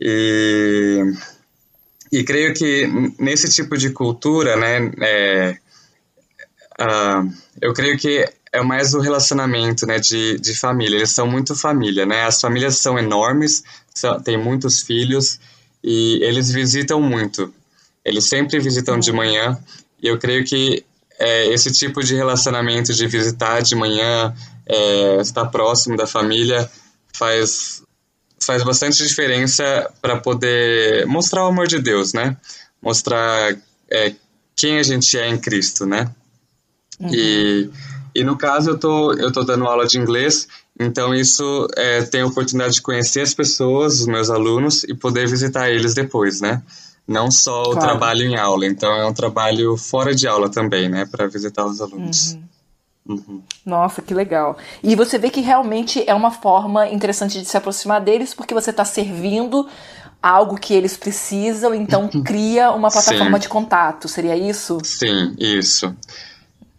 E, 0.01 1.05
e 2.11 2.25
creio 2.25 2.53
que 2.53 2.89
nesse 3.17 3.49
tipo 3.49 3.79
de 3.79 3.91
cultura, 3.91 4.57
né? 4.57 4.91
É, 5.01 5.57
uh, 6.81 7.33
eu 7.61 7.73
creio 7.73 7.97
que 7.97 8.29
é 8.53 8.61
mais 8.61 8.93
o 8.93 9.01
relacionamento, 9.01 9.87
né? 9.87 9.99
De, 9.99 10.39
de 10.39 10.55
família. 10.55 10.97
Eles 10.97 11.11
são 11.11 11.27
muito 11.27 11.57
família, 11.57 12.05
né? 12.05 12.25
As 12.25 12.41
famílias 12.41 12.77
são 12.77 12.99
enormes, 12.99 13.65
são, 13.95 14.21
têm 14.21 14.37
muitos 14.37 14.83
filhos 14.83 15.41
e 15.83 16.21
eles 16.23 16.51
visitam 16.51 17.01
muito. 17.01 17.53
Eles 18.05 18.29
sempre 18.29 18.61
visitam 18.61 18.99
de 18.99 19.11
manhã 19.11 19.59
e 20.03 20.07
eu 20.07 20.19
creio 20.19 20.45
que 20.45 20.85
é, 21.19 21.47
esse 21.53 21.71
tipo 21.73 22.03
de 22.03 22.15
relacionamento 22.15 22.93
de 22.93 23.07
visitar 23.07 23.63
de 23.63 23.75
manhã, 23.75 24.35
é, 24.67 25.21
estar 25.21 25.47
próximo 25.47 25.97
da 25.97 26.07
família, 26.07 26.69
faz, 27.15 27.83
faz 28.41 28.63
bastante 28.65 29.07
diferença 29.07 29.91
para 30.01 30.17
poder 30.19 31.07
mostrar 31.07 31.45
o 31.45 31.49
amor 31.49 31.67
de 31.67 31.79
Deus, 31.79 32.13
né? 32.13 32.37
Mostrar 32.83 33.57
é, 33.91 34.15
quem 34.57 34.79
a 34.79 34.83
gente 34.83 35.17
é 35.17 35.29
em 35.29 35.39
Cristo, 35.39 35.87
né? 35.87 36.11
Uhum. 36.99 37.15
E, 37.15 37.71
e 38.15 38.25
no 38.25 38.37
caso 38.37 38.71
eu 38.71 38.79
tô, 38.79 39.13
eu 39.15 39.33
tô 39.33 39.43
dando 39.43 39.67
aula 39.67 39.87
de 39.87 39.99
inglês, 39.99 40.49
então 40.79 41.15
isso 41.15 41.67
é, 41.77 42.03
tem 42.03 42.23
a 42.23 42.27
oportunidade 42.27 42.75
de 42.75 42.83
conhecer 42.83 43.21
as 43.21 43.35
pessoas, 43.35 44.01
os 44.01 44.07
meus 44.07 44.31
alunos, 44.31 44.85
e 44.85 44.95
poder 44.95 45.27
visitar 45.29 45.71
eles 45.71 45.95
depois, 45.95 46.41
né? 46.41 46.63
não 47.07 47.31
só 47.31 47.63
o 47.65 47.77
trabalho 47.77 48.23
em 48.23 48.37
aula, 48.37 48.67
então 48.67 48.93
é 48.93 49.05
um 49.05 49.13
trabalho 49.13 49.77
fora 49.77 50.15
de 50.15 50.27
aula 50.27 50.49
também, 50.49 50.89
né, 50.89 51.05
para 51.05 51.27
visitar 51.27 51.65
os 51.65 51.81
alunos. 51.81 52.35
Uhum. 52.35 52.43
Uhum. 53.05 53.43
Nossa, 53.67 54.01
que 54.01 54.15
legal. 54.15 54.57
E 54.83 54.95
você 54.95 55.19
vê 55.19 55.29
que 55.29 55.41
realmente 55.41 56.05
é 56.07 56.15
uma 56.15 56.31
forma 56.31 56.89
interessante 56.89 57.41
de 57.41 57.45
se 57.47 57.57
aproximar 57.57 58.01
deles, 58.01 58.33
porque 58.33 58.55
você 58.55 58.71
está 58.71 58.85
servindo 58.85 59.69
algo 60.23 60.57
que 60.57 60.73
eles 60.73 60.97
precisam, 60.97 61.75
então 61.75 62.09
cria 62.23 62.71
uma 62.71 62.91
plataforma 62.91 63.39
Sim. 63.39 63.43
de 63.43 63.49
contato. 63.49 64.07
Seria 64.07 64.37
isso? 64.37 64.79
Sim, 64.85 65.35
isso. 65.37 65.93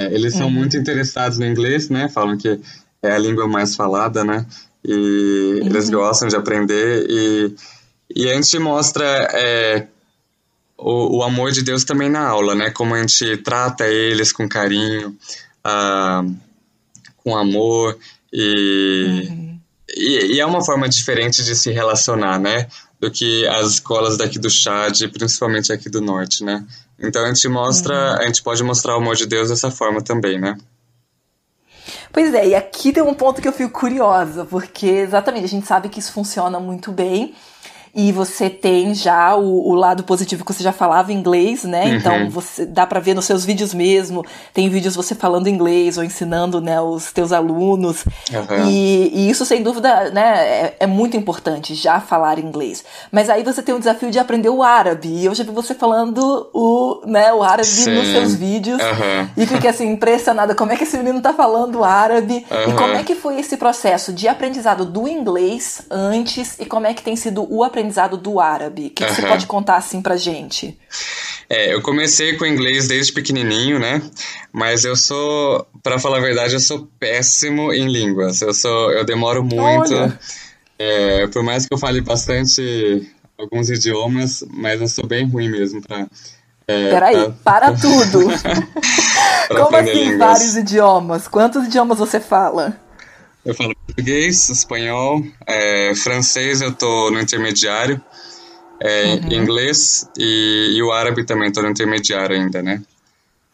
É, 0.04 0.14
eles 0.14 0.34
são 0.34 0.48
uhum. 0.48 0.54
muito 0.54 0.78
interessados 0.78 1.38
no 1.38 1.46
inglês, 1.46 1.90
né? 1.90 2.10
Falam 2.10 2.38
que 2.38 2.60
é 3.02 3.12
a 3.12 3.18
língua 3.18 3.48
mais 3.48 3.76
falada, 3.76 4.24
né? 4.24 4.46
E 4.84 5.62
eles 5.64 5.86
uhum. 5.86 5.96
gostam 5.96 6.28
de 6.28 6.36
aprender. 6.36 7.06
E, 7.10 7.56
e 8.16 8.30
a 8.30 8.36
gente 8.36 8.60
mostra 8.60 9.06
é, 9.34 9.88
o, 10.78 11.18
o, 11.18 11.24
amor 11.24 11.52
de 11.52 11.64
Deus 11.64 11.84
também 11.84 12.10
na 12.10 12.28
aula, 12.28 12.56
né? 12.56 12.70
Como 12.72 12.94
a 12.94 13.02
gente 13.02 13.38
trata 13.38 13.88
eles 13.88 14.32
com 14.32 14.48
carinho, 14.48 15.16
ah, 15.64 16.24
com 17.18 17.38
amor 17.38 17.98
e, 18.32 19.28
uhum. 19.30 19.60
e, 19.96 20.36
e, 20.36 20.40
é 20.40 20.46
uma 20.46 20.64
forma 20.64 20.90
diferente 20.90 21.44
de 21.44 21.56
se 21.56 21.72
relacionar, 21.72 22.40
né? 22.40 22.68
Do 23.04 23.12
que 23.12 23.46
as 23.48 23.68
escolas 23.68 24.16
daqui 24.16 24.40
do 24.40 24.50
Chad, 24.50 25.10
principalmente 25.12 25.74
aqui 25.74 25.90
do 25.90 26.00
Norte, 26.00 26.42
né? 26.42 26.66
Então 26.98 27.22
a 27.26 27.28
gente 27.28 27.50
mostra, 27.50 27.94
uhum. 27.94 28.20
a 28.20 28.26
gente 28.28 28.42
pode 28.42 28.64
mostrar 28.64 28.94
o 28.94 28.98
amor 28.98 29.18
de 29.18 29.26
Deus 29.26 29.50
dessa 29.50 29.70
forma 29.70 30.02
também, 30.02 30.40
né? 30.40 30.58
Pois 32.14 32.34
é, 32.34 32.48
e 32.48 32.56
aqui 32.56 32.94
tem 32.94 33.04
um 33.04 33.14
ponto 33.14 33.42
que 33.42 33.48
eu 33.48 33.52
fico 33.52 33.72
curiosa, 33.72 34.46
porque 34.46 34.86
exatamente 34.86 35.44
a 35.44 35.50
gente 35.50 35.68
sabe 35.68 35.90
que 35.90 36.00
isso 36.00 36.14
funciona 36.14 36.62
muito 36.62 36.94
bem 36.94 37.36
e 37.96 38.12
você 38.12 38.50
tem 38.50 38.96
já 38.96 39.36
o, 39.36 39.70
o, 39.70 39.76
lado 39.76 40.04
positivo 40.04 40.44
que 40.44 40.52
você 40.52 40.64
já 40.64 40.72
falava 40.72 41.14
inglês, 41.14 41.64
né? 41.64 41.86
Uhum. 41.86 41.94
Então 41.94 42.30
você 42.30 42.66
dá 42.66 42.88
para 42.88 43.00
ver 43.00 43.14
nos 43.14 43.26
seus 43.26 43.46
vídeos 43.46 43.72
mesmo, 43.72 44.26
tem 44.52 44.68
vídeos 44.68 44.96
você 44.96 45.14
falando 45.14 45.48
inglês 45.48 45.96
ou 45.96 46.04
ensinando, 46.04 46.60
né, 46.60 46.82
os 46.82 47.12
teus 47.12 47.32
alunos. 47.32 48.04
Uhum. 48.32 48.68
E, 48.68 49.12
e, 49.14 49.30
isso 49.30 49.46
sem 49.46 49.62
dúvida, 49.62 50.10
né, 50.10 50.40
é, 50.40 50.76
é, 50.80 50.88
muito 50.88 51.16
importante 51.16 51.76
já 51.76 52.00
falar 52.00 52.40
inglês. 52.40 52.84
Mas 53.12 53.30
aí 53.30 53.44
você 53.44 53.62
tem 53.62 53.76
o 53.76 53.80
desafio 53.80 54.10
de 54.10 54.18
aprender 54.18 54.50
o 54.50 54.64
árabe. 54.64 55.10
E 55.10 55.26
eu 55.26 55.36
já 55.36 55.44
vi 55.44 55.52
você 55.52 55.76
falando 55.76 56.50
o, 56.52 57.02
né, 57.06 57.32
o 57.32 57.44
árabe 57.44 57.68
Sim. 57.68 57.94
nos 57.94 58.08
seus 58.08 58.34
vídeos 58.34 58.82
uhum. 58.82 59.30
e 59.38 59.46
fiquei 59.46 59.70
assim 59.70 59.92
impressionada 59.92 60.56
como 60.56 60.72
é 60.72 60.76
que 60.76 60.84
esse 60.84 60.98
menino 60.98 61.22
tá 61.22 61.32
falando 61.34 61.84
árabe 61.84 62.44
e 62.68 62.74
como 62.74 62.96
é 62.96 63.04
que 63.04 63.14
foi 63.14 63.40
esse 63.40 63.56
processo 63.56 64.12
de 64.12 64.28
aprendizado 64.28 64.84
do 64.84 65.08
inglês 65.08 65.84
antes 65.92 66.56
e 66.60 66.66
como 66.66 66.88
é 66.88 66.94
que 66.96 67.04
tem 67.04 67.16
sido 67.16 67.46
o 67.54 67.64
aprendizado 67.64 67.83
aprendizado 67.84 68.18
do 68.18 68.40
árabe? 68.40 68.88
O 68.88 68.90
que, 68.92 69.06
que 69.06 69.14
você 69.14 69.22
pode 69.22 69.46
contar 69.46 69.76
assim 69.76 70.02
pra 70.02 70.16
gente? 70.16 70.78
É, 71.50 71.74
eu 71.74 71.82
comecei 71.82 72.38
com 72.38 72.46
inglês 72.46 72.88
desde 72.88 73.12
pequenininho, 73.12 73.78
né? 73.78 74.02
Mas 74.52 74.86
eu 74.86 74.96
sou, 74.96 75.68
para 75.84 76.00
falar 76.00 76.18
a 76.18 76.22
verdade, 76.22 76.54
eu 76.54 76.60
sou 76.60 76.88
péssimo 77.00 77.74
em 77.74 77.88
línguas. 77.88 78.42
Eu 78.42 78.54
sou, 78.54 78.92
eu 78.92 79.04
demoro 79.04 79.44
muito. 79.44 79.94
É, 80.80 81.28
por 81.28 81.44
mais 81.44 81.66
que 81.66 81.74
eu 81.74 81.78
fale 81.78 82.02
bastante 82.02 83.12
alguns 83.38 83.70
idiomas, 83.70 84.44
mas 84.50 84.80
eu 84.80 84.88
sou 84.88 85.06
bem 85.06 85.28
ruim 85.28 85.50
mesmo 85.50 85.82
para 85.82 86.08
é, 86.66 86.90
Peraí, 86.92 87.16
pra... 87.16 87.34
para 87.44 87.74
tudo! 87.74 88.20
Como 89.50 89.76
assim 89.76 89.92
línguas. 89.92 90.18
vários 90.18 90.56
idiomas? 90.56 91.28
Quantos 91.28 91.66
idiomas 91.66 92.00
você 92.00 92.22
fala? 92.22 92.78
Eu 93.46 93.54
falo 93.54 93.76
português, 93.76 94.50
espanhol, 94.50 95.22
é, 95.46 95.94
francês 95.96 96.62
eu 96.62 96.74
tô 96.74 97.12
no 97.12 97.20
intermediário, 97.20 98.02
é, 98.80 99.16
uhum. 99.16 99.34
inglês 99.34 100.10
e, 100.18 100.76
e, 100.78 100.82
o 100.82 100.92
árabe 100.92 101.26
também 101.26 101.52
tô 101.52 101.62
no 101.62 101.70
intermediário 101.70 102.36
ainda, 102.36 102.62
né? 102.62 102.82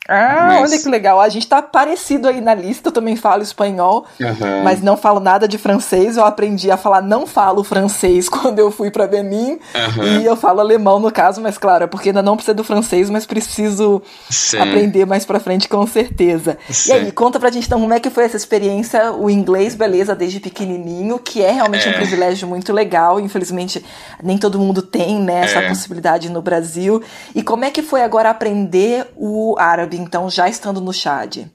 Ah, 0.10 0.46
mas... 0.48 0.72
olha 0.72 0.82
que 0.82 0.89
legal. 0.89 1.22
A 1.22 1.30
gente 1.30 1.48
tá 1.48 1.62
parecido 1.62 2.28
aí 2.28 2.42
na 2.42 2.56
lista. 2.56 2.89
Eu 2.89 2.94
também 2.94 3.16
falo 3.16 3.44
espanhol, 3.44 4.08
uhum. 4.20 4.63
mas 4.63 4.82
não 4.82 4.98
falo 4.98 5.20
nada 5.20 5.48
de 5.48 5.60
francês. 5.60 6.18
Eu 6.18 6.25
aprendi 6.25 6.72
a 6.72 6.78
falar 6.78 7.01
não 7.01 7.28
falo 7.28 7.63
francês 7.63 8.28
quando 8.30 8.58
eu 8.58 8.72
fui 8.72 8.89
para 8.89 9.06
Benin. 9.06 9.60
Uhum. 9.75 10.04
E 10.20 10.25
eu 10.25 10.36
falo 10.36 10.60
alemão 10.60 11.00
no 11.00 11.12
caso, 11.12 11.39
mas 11.39 11.60
claro, 11.60 11.84
é 11.84 11.88
porque 11.88 12.10
ainda 12.10 12.24
não 12.24 12.36
precisa 12.36 12.56
do 12.56 12.63
francês, 12.63 13.10
mas 13.10 13.28
preciso 13.28 14.01
Sim. 14.30 14.58
aprender 14.58 15.06
mais 15.06 15.25
pra 15.25 15.39
frente 15.39 15.70
com 15.70 15.86
certeza. 15.86 16.58
Sim. 16.70 16.89
E 16.89 16.94
aí, 16.94 17.12
conta 17.12 17.39
pra 17.39 17.51
gente 17.51 17.68
então 17.68 17.80
como 17.80 17.94
é 17.94 18.00
que 18.00 18.10
foi 18.10 18.24
essa 18.24 18.38
experiência, 18.38 19.12
o 19.13 19.30
inglês, 19.30 19.75
beleza, 19.75 20.16
desde 20.16 20.39
pequenininho, 20.39 21.20
que 21.20 21.44
é 21.44 21.51
realmente 21.51 21.88
é. 21.88 21.92
um 21.92 21.94
privilégio 21.94 22.48
muito 22.48 22.74
legal. 22.74 23.20
Infelizmente, 23.20 23.86
nem 24.24 24.39
todo 24.39 24.58
mundo 24.58 24.82
tem, 24.82 25.20
né, 25.20 25.42
essa 25.44 25.60
é. 25.60 25.70
possibilidade 25.70 26.30
no 26.32 26.42
Brasil. 26.42 27.04
E 27.36 27.44
como 27.44 27.63
é 27.63 27.70
que 27.70 27.84
foi 27.84 28.01
agora 28.01 28.32
aprender 28.32 29.08
o 29.16 29.56
árabe? 29.60 29.99
Então 30.00 30.29
já 30.29 30.48
estando 30.50 30.82
no 30.82 30.94
Chad? 30.94 31.46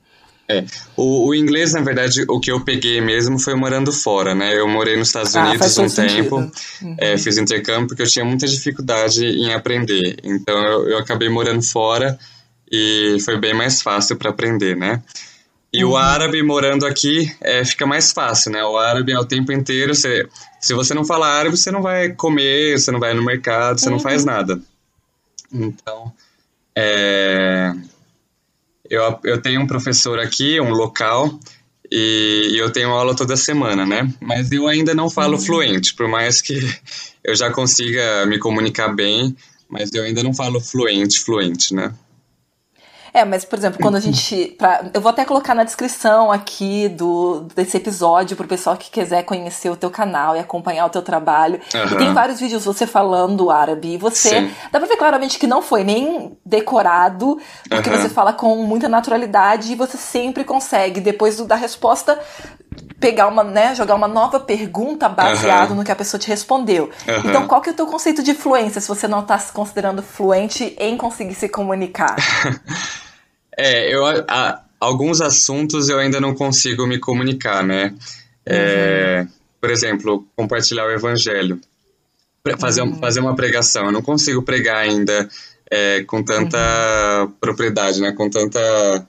É, 0.47 0.63
o, 0.95 1.29
o, 1.29 1.35
inglês, 1.35 1.73
na 1.73 1.81
verdade, 1.81 2.25
o 2.29 2.39
que 2.39 2.53
eu 2.53 2.61
peguei 2.63 3.01
mesmo 3.01 3.39
foi 3.39 3.55
morando 3.55 3.91
fora, 3.91 4.35
né? 4.35 4.55
Eu 4.55 4.69
morei 4.69 4.95
nos 4.95 5.09
Estados 5.09 5.35
ah, 5.35 5.47
Unidos 5.47 5.79
um 5.79 5.89
tempo, 5.89 6.37
uhum. 6.83 6.97
é, 6.99 7.17
fiz 7.17 7.39
intercâmbio 7.39 7.89
porque 7.89 8.03
eu 8.03 8.07
tinha 8.07 8.25
muita 8.27 8.47
dificuldade 8.47 9.25
em 9.25 9.55
aprender. 9.55 10.19
Então 10.23 10.63
eu, 10.63 10.89
eu 10.91 10.99
acabei 10.99 11.31
morando 11.31 11.63
fora 11.63 12.19
e 12.71 13.17
foi 13.25 13.39
bem 13.39 13.55
mais 13.55 13.81
fácil 13.81 14.17
para 14.17 14.31
aprender, 14.31 14.77
né? 14.77 15.03
E 15.73 15.83
uhum. 15.83 15.93
o 15.93 15.97
árabe 15.97 16.43
morando 16.43 16.85
aqui 16.87 17.35
é, 17.41 17.65
fica 17.65 17.87
mais 17.87 18.13
fácil, 18.13 18.53
né? 18.53 18.63
O 18.63 18.77
árabe 18.77 19.13
é 19.13 19.19
o 19.19 19.25
tempo 19.25 19.51
inteiro. 19.51 19.95
Você, 19.95 20.29
se 20.61 20.75
você 20.75 20.93
não 20.93 21.07
fala 21.07 21.27
árabe, 21.27 21.57
você 21.57 21.71
não 21.71 21.81
vai 21.81 22.11
comer, 22.11 22.79
você 22.79 22.93
não 22.93 23.01
vai 23.01 23.15
no 23.15 23.25
mercado, 23.25 23.81
você 23.81 23.87
uhum. 23.87 23.93
não 23.93 23.99
faz 23.99 24.21
uhum. 24.21 24.27
nada. 24.27 24.61
Então, 25.51 26.13
é, 26.77 27.73
eu, 28.89 29.19
eu 29.25 29.41
tenho 29.41 29.61
um 29.61 29.67
professor 29.67 30.19
aqui, 30.19 30.61
um 30.61 30.71
local, 30.71 31.39
e, 31.91 32.51
e 32.53 32.59
eu 32.59 32.71
tenho 32.71 32.91
aula 32.91 33.15
toda 33.15 33.37
semana, 33.37 33.87
né? 33.87 34.13
Mas 34.21 34.51
eu 34.51 34.67
ainda 34.67 34.95
não 34.95 35.11
falo 35.11 35.35
uhum. 35.35 35.41
fluente, 35.41 35.95
por 35.95 36.09
mais 36.09 36.41
que 36.41 36.59
eu 37.23 37.35
já 37.35 37.51
consiga 37.51 38.27
me 38.27 38.39
comunicar 38.39 38.89
bem, 38.89 39.37
mas 39.69 39.93
eu 39.93 40.03
ainda 40.03 40.23
não 40.23 40.35
falo 40.35 40.61
fluente, 40.61 41.21
fluente, 41.21 41.75
né? 41.75 41.95
É, 43.15 43.25
mas, 43.25 43.45
por 43.45 43.57
exemplo, 43.57 43.79
quando 43.81 43.95
a 43.95 44.01
gente. 44.03 44.57
Pra, 44.59 44.87
eu 44.93 45.01
vou 45.01 45.11
até 45.11 45.25
colocar 45.25 45.55
na 45.55 45.63
descrição 45.63 46.33
aqui 46.33 46.89
do, 46.89 47.47
desse 47.55 47.77
episódio 47.77 48.37
pro 48.37 48.49
pessoal 48.49 48.77
que 48.77 48.91
quiser 48.91 49.23
conhecer 49.23 49.71
o 49.71 49.77
teu 49.77 49.89
canal 49.89 50.37
e 50.37 50.41
acompanhar 50.41 50.85
o 50.87 50.91
teu 50.91 51.01
trabalho. 51.01 51.61
Uhum. 51.73 51.93
E 51.93 51.97
tem 51.97 52.13
vários 52.13 52.41
vídeos 52.41 52.65
você 52.65 52.89
falando 52.89 53.53
árabe. 53.53 53.95
E 53.95 53.97
você. 53.97 54.41
Sim. 54.41 54.51
Dá 54.73 54.81
pra 54.81 54.89
ver 54.89 54.97
claramente 54.97 55.39
que 55.39 55.47
não 55.47 55.63
foi 55.63 55.85
nem 55.85 56.37
decorado, 56.45 57.39
porque 57.69 57.89
uhum. 57.89 57.97
você 57.97 58.09
fala 58.09 58.33
com 58.33 58.57
muita 58.65 58.89
naturalidade 58.89 59.71
e 59.73 59.77
você 59.77 59.97
sempre 59.97 60.43
consegue, 60.43 61.01
depois 61.01 61.37
do, 61.37 61.45
da 61.45 61.55
resposta, 61.55 62.19
pegar 62.99 63.29
uma, 63.29 63.45
né, 63.45 63.75
jogar 63.77 63.95
uma 63.95 64.09
nova 64.09 64.41
pergunta 64.41 65.09
baseado 65.09 65.71
uhum. 65.71 65.77
no 65.77 65.85
que 65.85 65.93
a 65.93 65.97
pessoa 65.97 66.19
te 66.19 66.27
respondeu. 66.27 66.91
Uhum. 67.07 67.31
Então, 67.31 67.47
qual 67.47 67.61
que 67.61 67.69
é 67.69 67.73
o 67.73 67.77
teu 67.77 67.87
conceito 67.87 68.25
de 68.25 68.35
fluência 68.35 68.81
se 68.81 68.89
você 68.89 69.07
não 69.07 69.21
está 69.21 69.39
se 69.39 69.53
considerando 69.53 70.03
fluente 70.03 70.75
em 70.79 70.97
conseguir 70.97 71.35
se 71.35 71.49
comunicar? 71.49 72.17
É, 73.57 73.95
eu, 73.95 74.05
a, 74.07 74.65
alguns 74.81 75.21
assuntos 75.21 75.89
eu 75.89 75.99
ainda 75.99 76.21
não 76.21 76.35
consigo 76.35 76.87
me 76.87 76.99
comunicar, 76.99 77.65
né? 77.65 77.95
É, 78.45 79.21
uhum. 79.21 79.29
Por 79.61 79.71
exemplo, 79.71 80.27
compartilhar 80.37 80.87
o 80.87 80.91
evangelho, 80.91 81.61
fazer, 82.59 82.83
uhum. 82.83 82.99
fazer 82.99 83.21
uma 83.21 83.35
pregação. 83.35 83.87
Eu 83.87 83.93
não 83.93 84.03
consigo 84.03 84.43
pregar 84.43 84.79
ainda 84.79 85.29
é, 85.71 86.05
com 86.05 86.23
tanta 86.23 86.59
uhum. 87.23 87.33
propriedade, 87.41 88.01
né? 88.01 88.13
Com 88.13 88.29
tanta, 88.29 89.07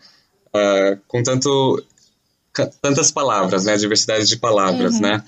uh, 0.56 1.00
com 1.08 1.22
tanto, 1.22 1.84
tantas 2.82 3.12
palavras, 3.12 3.66
né? 3.66 3.75
Diversidade 3.75 4.28
de 4.28 4.38
palavras, 4.38 4.96
uhum. 4.96 5.02
né? 5.02 5.24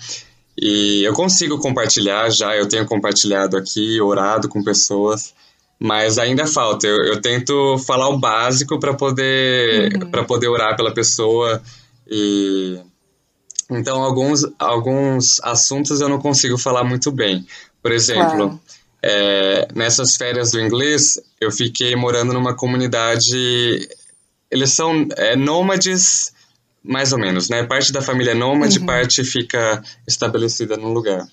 E 0.60 1.04
eu 1.04 1.14
consigo 1.14 1.60
compartilhar 1.60 2.30
já, 2.32 2.56
eu 2.56 2.68
tenho 2.68 2.86
compartilhado 2.86 3.58
aqui, 3.58 4.02
orado 4.02 4.50
com 4.50 4.64
pessoas, 4.64 5.34
mas 5.79 6.17
ainda 6.17 6.48
falta. 6.48 6.88
Eu, 6.88 7.05
eu 7.05 7.22
tento 7.22 7.77
falar 7.79 8.10
o 8.10 8.17
básico 8.17 8.79
para 8.79 8.93
poder 8.93 9.93
uhum. 9.93 10.12
para 10.12 10.24
poder 10.24 10.48
orar 10.48 10.75
pela 10.75 10.93
pessoa 10.93 11.62
e 12.10 12.79
então 13.69 14.01
alguns 14.01 14.46
alguns 14.57 15.39
assuntos 15.41 16.01
eu 16.01 16.10
não 16.10 16.19
consigo 16.19 16.57
falar 16.57 16.84
muito 16.84 17.12
bem. 17.12 17.46
Por 17.81 17.91
exemplo, 17.91 18.60
é, 19.01 19.67
nessas 19.75 20.15
férias 20.15 20.51
do 20.51 20.60
inglês 20.60 21.19
eu 21.39 21.51
fiquei 21.51 21.96
morando 21.96 22.34
numa 22.34 22.55
comunidade. 22.55 23.88
Eles 24.50 24.72
são 24.72 25.07
é, 25.15 25.36
nômades 25.36 26.34
mais 26.84 27.12
ou 27.12 27.19
menos, 27.19 27.50
né? 27.50 27.63
Parte 27.63 27.91
da 27.91 28.01
família 28.01 28.31
é 28.31 28.34
nômade, 28.34 28.79
uhum. 28.79 28.86
parte 28.86 29.24
fica 29.24 29.84
estabelecida 30.07 30.77
num 30.77 30.93
lugar. 30.93 31.27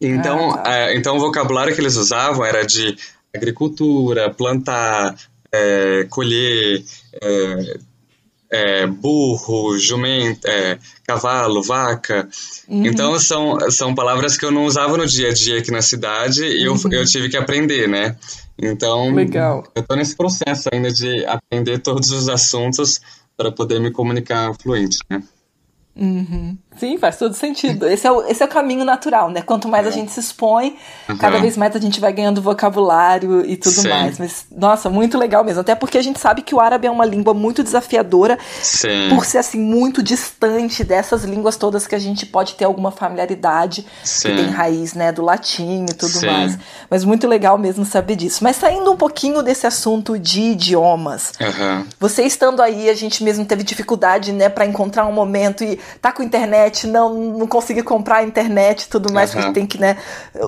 Então, 0.00 0.52
ah, 0.52 0.58
tá. 0.58 0.72
é, 0.72 0.96
então 0.96 1.16
o 1.16 1.20
vocabulário 1.20 1.74
que 1.74 1.80
eles 1.80 1.96
usavam 1.96 2.44
era 2.44 2.64
de 2.64 2.96
agricultura, 3.34 4.32
plantar, 4.32 5.16
é, 5.52 6.06
colher, 6.10 6.84
é, 7.22 7.76
é, 8.52 8.86
burro, 8.86 9.78
jumento, 9.78 10.46
é, 10.46 10.78
cavalo, 11.06 11.62
vaca. 11.62 12.28
Uhum. 12.68 12.84
Então 12.84 13.18
são, 13.18 13.58
são 13.70 13.94
palavras 13.94 14.36
que 14.36 14.44
eu 14.44 14.50
não 14.50 14.66
usava 14.66 14.96
no 14.96 15.06
dia 15.06 15.30
a 15.30 15.32
dia 15.32 15.58
aqui 15.58 15.70
na 15.70 15.80
cidade 15.80 16.44
e 16.44 16.68
uhum. 16.68 16.76
eu, 16.90 17.00
eu 17.00 17.06
tive 17.06 17.30
que 17.30 17.36
aprender, 17.36 17.88
né? 17.88 18.16
Então, 18.58 19.12
Legal. 19.14 19.64
eu 19.74 19.82
tô 19.82 19.96
nesse 19.96 20.14
processo 20.14 20.68
ainda 20.72 20.92
de 20.92 21.24
aprender 21.24 21.78
todos 21.78 22.10
os 22.10 22.28
assuntos 22.28 23.00
para 23.36 23.50
poder 23.50 23.80
me 23.80 23.90
comunicar 23.90 24.54
fluente, 24.62 24.98
né? 25.10 25.22
Uhum. 25.94 26.56
Sim, 26.78 26.96
faz 26.96 27.18
todo 27.18 27.34
sentido. 27.34 27.86
Esse 27.86 28.06
é, 28.06 28.10
o, 28.10 28.22
esse 28.26 28.42
é 28.42 28.46
o 28.46 28.48
caminho 28.48 28.82
natural, 28.82 29.28
né? 29.28 29.42
Quanto 29.42 29.68
mais 29.68 29.86
a 29.86 29.90
é. 29.90 29.92
gente 29.92 30.10
se 30.10 30.20
expõe, 30.20 30.76
uhum. 31.06 31.18
cada 31.18 31.38
vez 31.38 31.54
mais 31.54 31.76
a 31.76 31.78
gente 31.78 32.00
vai 32.00 32.12
ganhando 32.14 32.40
vocabulário 32.40 33.44
e 33.44 33.58
tudo 33.58 33.82
Sim. 33.82 33.88
mais. 33.88 34.18
Mas, 34.18 34.46
nossa, 34.50 34.88
muito 34.88 35.18
legal 35.18 35.44
mesmo. 35.44 35.60
Até 35.60 35.74
porque 35.74 35.98
a 35.98 36.02
gente 36.02 36.18
sabe 36.18 36.40
que 36.40 36.54
o 36.54 36.60
árabe 36.60 36.86
é 36.86 36.90
uma 36.90 37.04
língua 37.04 37.34
muito 37.34 37.62
desafiadora 37.62 38.38
Sim. 38.62 39.10
por 39.10 39.26
ser, 39.26 39.38
assim, 39.38 39.60
muito 39.60 40.02
distante 40.02 40.82
dessas 40.82 41.24
línguas 41.24 41.56
todas 41.56 41.86
que 41.86 41.94
a 41.94 41.98
gente 41.98 42.24
pode 42.24 42.54
ter 42.54 42.64
alguma 42.64 42.90
familiaridade, 42.90 43.86
Sim. 44.02 44.30
que 44.30 44.36
tem 44.36 44.46
raiz, 44.46 44.94
né, 44.94 45.12
do 45.12 45.22
latim 45.22 45.84
e 45.90 45.94
tudo 45.94 46.24
mais. 46.26 46.58
Mas 46.88 47.04
muito 47.04 47.28
legal 47.28 47.58
mesmo 47.58 47.84
saber 47.84 48.16
disso. 48.16 48.42
Mas 48.42 48.56
saindo 48.56 48.90
um 48.90 48.96
pouquinho 48.96 49.42
desse 49.42 49.66
assunto 49.66 50.18
de 50.18 50.40
idiomas, 50.40 51.34
uhum. 51.38 51.84
você 52.00 52.22
estando 52.22 52.62
aí, 52.62 52.88
a 52.88 52.94
gente 52.94 53.22
mesmo 53.22 53.44
teve 53.44 53.62
dificuldade, 53.62 54.32
né, 54.32 54.48
para 54.48 54.64
encontrar 54.64 55.04
um 55.06 55.12
momento 55.12 55.62
e 55.62 55.81
tá 56.00 56.12
com 56.12 56.22
internet, 56.22 56.86
não, 56.86 57.14
não 57.38 57.46
conseguir 57.46 57.82
comprar 57.82 58.24
internet 58.24 58.82
e 58.82 58.88
tudo 58.88 59.12
mais, 59.12 59.34
uhum. 59.34 59.42
que 59.42 59.52
tem 59.52 59.66
que 59.66 59.78
né, 59.78 59.96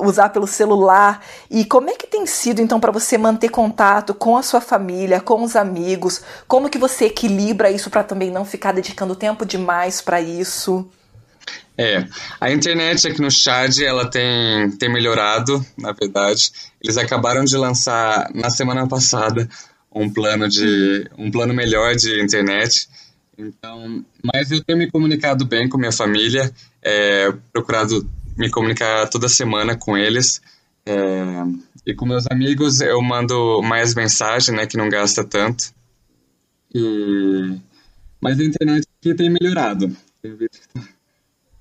usar 0.03 0.29
pelo 0.31 0.47
celular. 0.47 1.21
E 1.50 1.64
como 1.64 1.91
é 1.91 1.95
que 1.95 2.07
tem 2.07 2.26
sido, 2.26 2.61
então, 2.61 2.81
para 2.81 2.93
você 2.93 3.19
manter 3.19 3.49
contato 3.49 4.14
com 4.14 4.37
a 4.37 4.43
sua 4.43 4.61
família, 4.61 5.21
com 5.21 5.43
os 5.43 5.57
amigos? 5.57 6.23
Como 6.47 6.69
que 6.69 6.79
você 6.79 7.07
equilibra 7.07 7.71
isso 7.71 7.91
para 7.91 8.03
também 8.03 8.31
não 8.31 8.45
ficar 8.45 8.73
dedicando 8.73 9.14
tempo 9.14 9.45
demais 9.45 10.00
para 10.00 10.21
isso? 10.21 10.88
É, 11.76 12.07
a 12.41 12.53
internet 12.53 13.07
aqui 13.09 13.21
no 13.21 13.31
Chad, 13.31 13.81
ela 13.81 14.09
tem, 14.09 14.71
tem 14.79 14.93
melhorado, 14.93 15.64
na 15.76 15.93
verdade. 15.93 16.53
Eles 16.81 16.97
acabaram 16.97 17.45
de 17.45 17.57
lançar, 17.57 18.31
na 18.33 18.49
semana 18.49 18.87
passada, 18.87 19.49
um 19.93 20.12
plano 20.12 20.49
de 20.49 21.09
um 21.19 21.31
plano 21.31 21.53
melhor 21.53 21.95
de 21.95 22.23
internet. 22.23 22.88
Então, 23.37 24.05
mas 24.23 24.50
eu 24.50 24.62
tenho 24.62 24.79
me 24.79 24.91
comunicado 24.91 25.45
bem 25.45 25.69
com 25.69 25.79
minha 25.79 25.93
família, 25.93 26.53
é, 26.83 27.33
procurado 27.53 28.09
me 28.37 28.50
comunicar 28.50 29.09
toda 29.09 29.29
semana 29.29 29.76
com 29.76 29.97
eles. 29.97 30.41
É, 30.87 30.97
e 31.87 31.95
com 31.95 32.07
meus 32.07 32.26
amigos 32.31 32.81
eu 32.81 33.00
mando 33.03 33.62
mais 33.62 33.95
mensagem, 33.95 34.55
né, 34.55 34.67
que 34.67 34.76
não 34.76 34.88
gasta 34.88 35.25
tanto. 35.25 35.73
E, 36.75 37.59
mas 38.21 38.38
a 38.38 38.45
internet 38.45 38.87
aqui 39.00 39.14
tem 39.14 39.31
melhorado. 39.31 39.95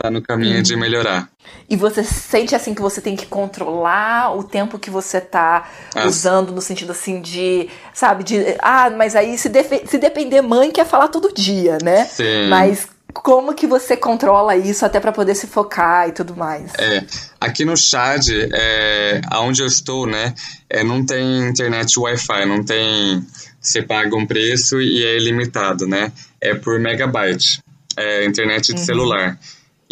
Tá 0.03 0.12
no 0.12 0.22
caminho 0.22 0.62
de 0.62 0.75
melhorar. 0.75 1.29
E 1.69 1.77
você 1.77 2.03
sente 2.03 2.53
assim 2.53 2.74
que 2.74 2.81
você 2.81 3.00
tem 3.00 3.15
que 3.15 3.25
controlar 3.25 4.36
o 4.38 4.43
tempo 4.43 4.77
que 4.77 4.89
você 4.89 5.22
tá 5.22 5.69
ah. 5.95 6.05
usando 6.05 6.51
no 6.51 6.62
sentido 6.62 6.91
assim 6.91 7.22
de, 7.22 7.69
sabe, 7.93 8.25
de 8.25 8.57
ah, 8.60 8.89
mas 8.89 9.15
aí 9.15 9.38
se, 9.38 9.50
se 9.86 9.98
depender 9.98 10.41
mãe 10.41 10.72
quer 10.72 10.86
falar 10.86 11.07
todo 11.07 11.33
dia, 11.33 11.77
né? 11.81 12.03
Sim. 12.03 12.50
Mas 12.50 12.86
como 13.13 13.53
que 13.53 13.65
você 13.65 13.95
controla 13.95 14.57
isso 14.57 14.86
até 14.86 15.00
para 15.00 15.13
poder 15.13 15.36
se 15.36 15.48
focar 15.48 16.10
e 16.10 16.12
tudo 16.12 16.36
mais? 16.36 16.74
É, 16.77 17.05
aqui 17.39 17.63
no 17.63 17.77
Chad, 17.77 18.27
é, 18.29 19.22
onde 19.36 19.62
eu 19.62 19.67
estou, 19.67 20.05
né, 20.05 20.33
é, 20.69 20.83
não 20.83 21.05
tem 21.05 21.48
internet 21.48 21.98
Wi-Fi, 21.98 22.45
não 22.45 22.62
tem, 22.62 23.25
você 23.62 23.81
paga 23.81 24.13
um 24.17 24.25
preço 24.25 24.81
e 24.81 25.05
é 25.05 25.15
ilimitado, 25.15 25.88
né, 25.88 26.12
é 26.41 26.53
por 26.55 26.77
megabyte, 26.77 27.62
é 27.95 28.25
internet 28.25 28.74
de 28.74 28.79
uhum. 28.81 28.86
celular. 28.86 29.39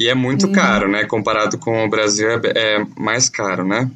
E 0.01 0.07
é 0.07 0.15
muito 0.15 0.47
uhum. 0.47 0.51
caro, 0.51 0.89
né? 0.89 1.05
Comparado 1.05 1.59
com 1.59 1.85
o 1.85 1.87
Brasil, 1.87 2.27
é, 2.27 2.41
é 2.55 2.85
mais 2.97 3.29
caro, 3.29 3.63
né? 3.63 3.87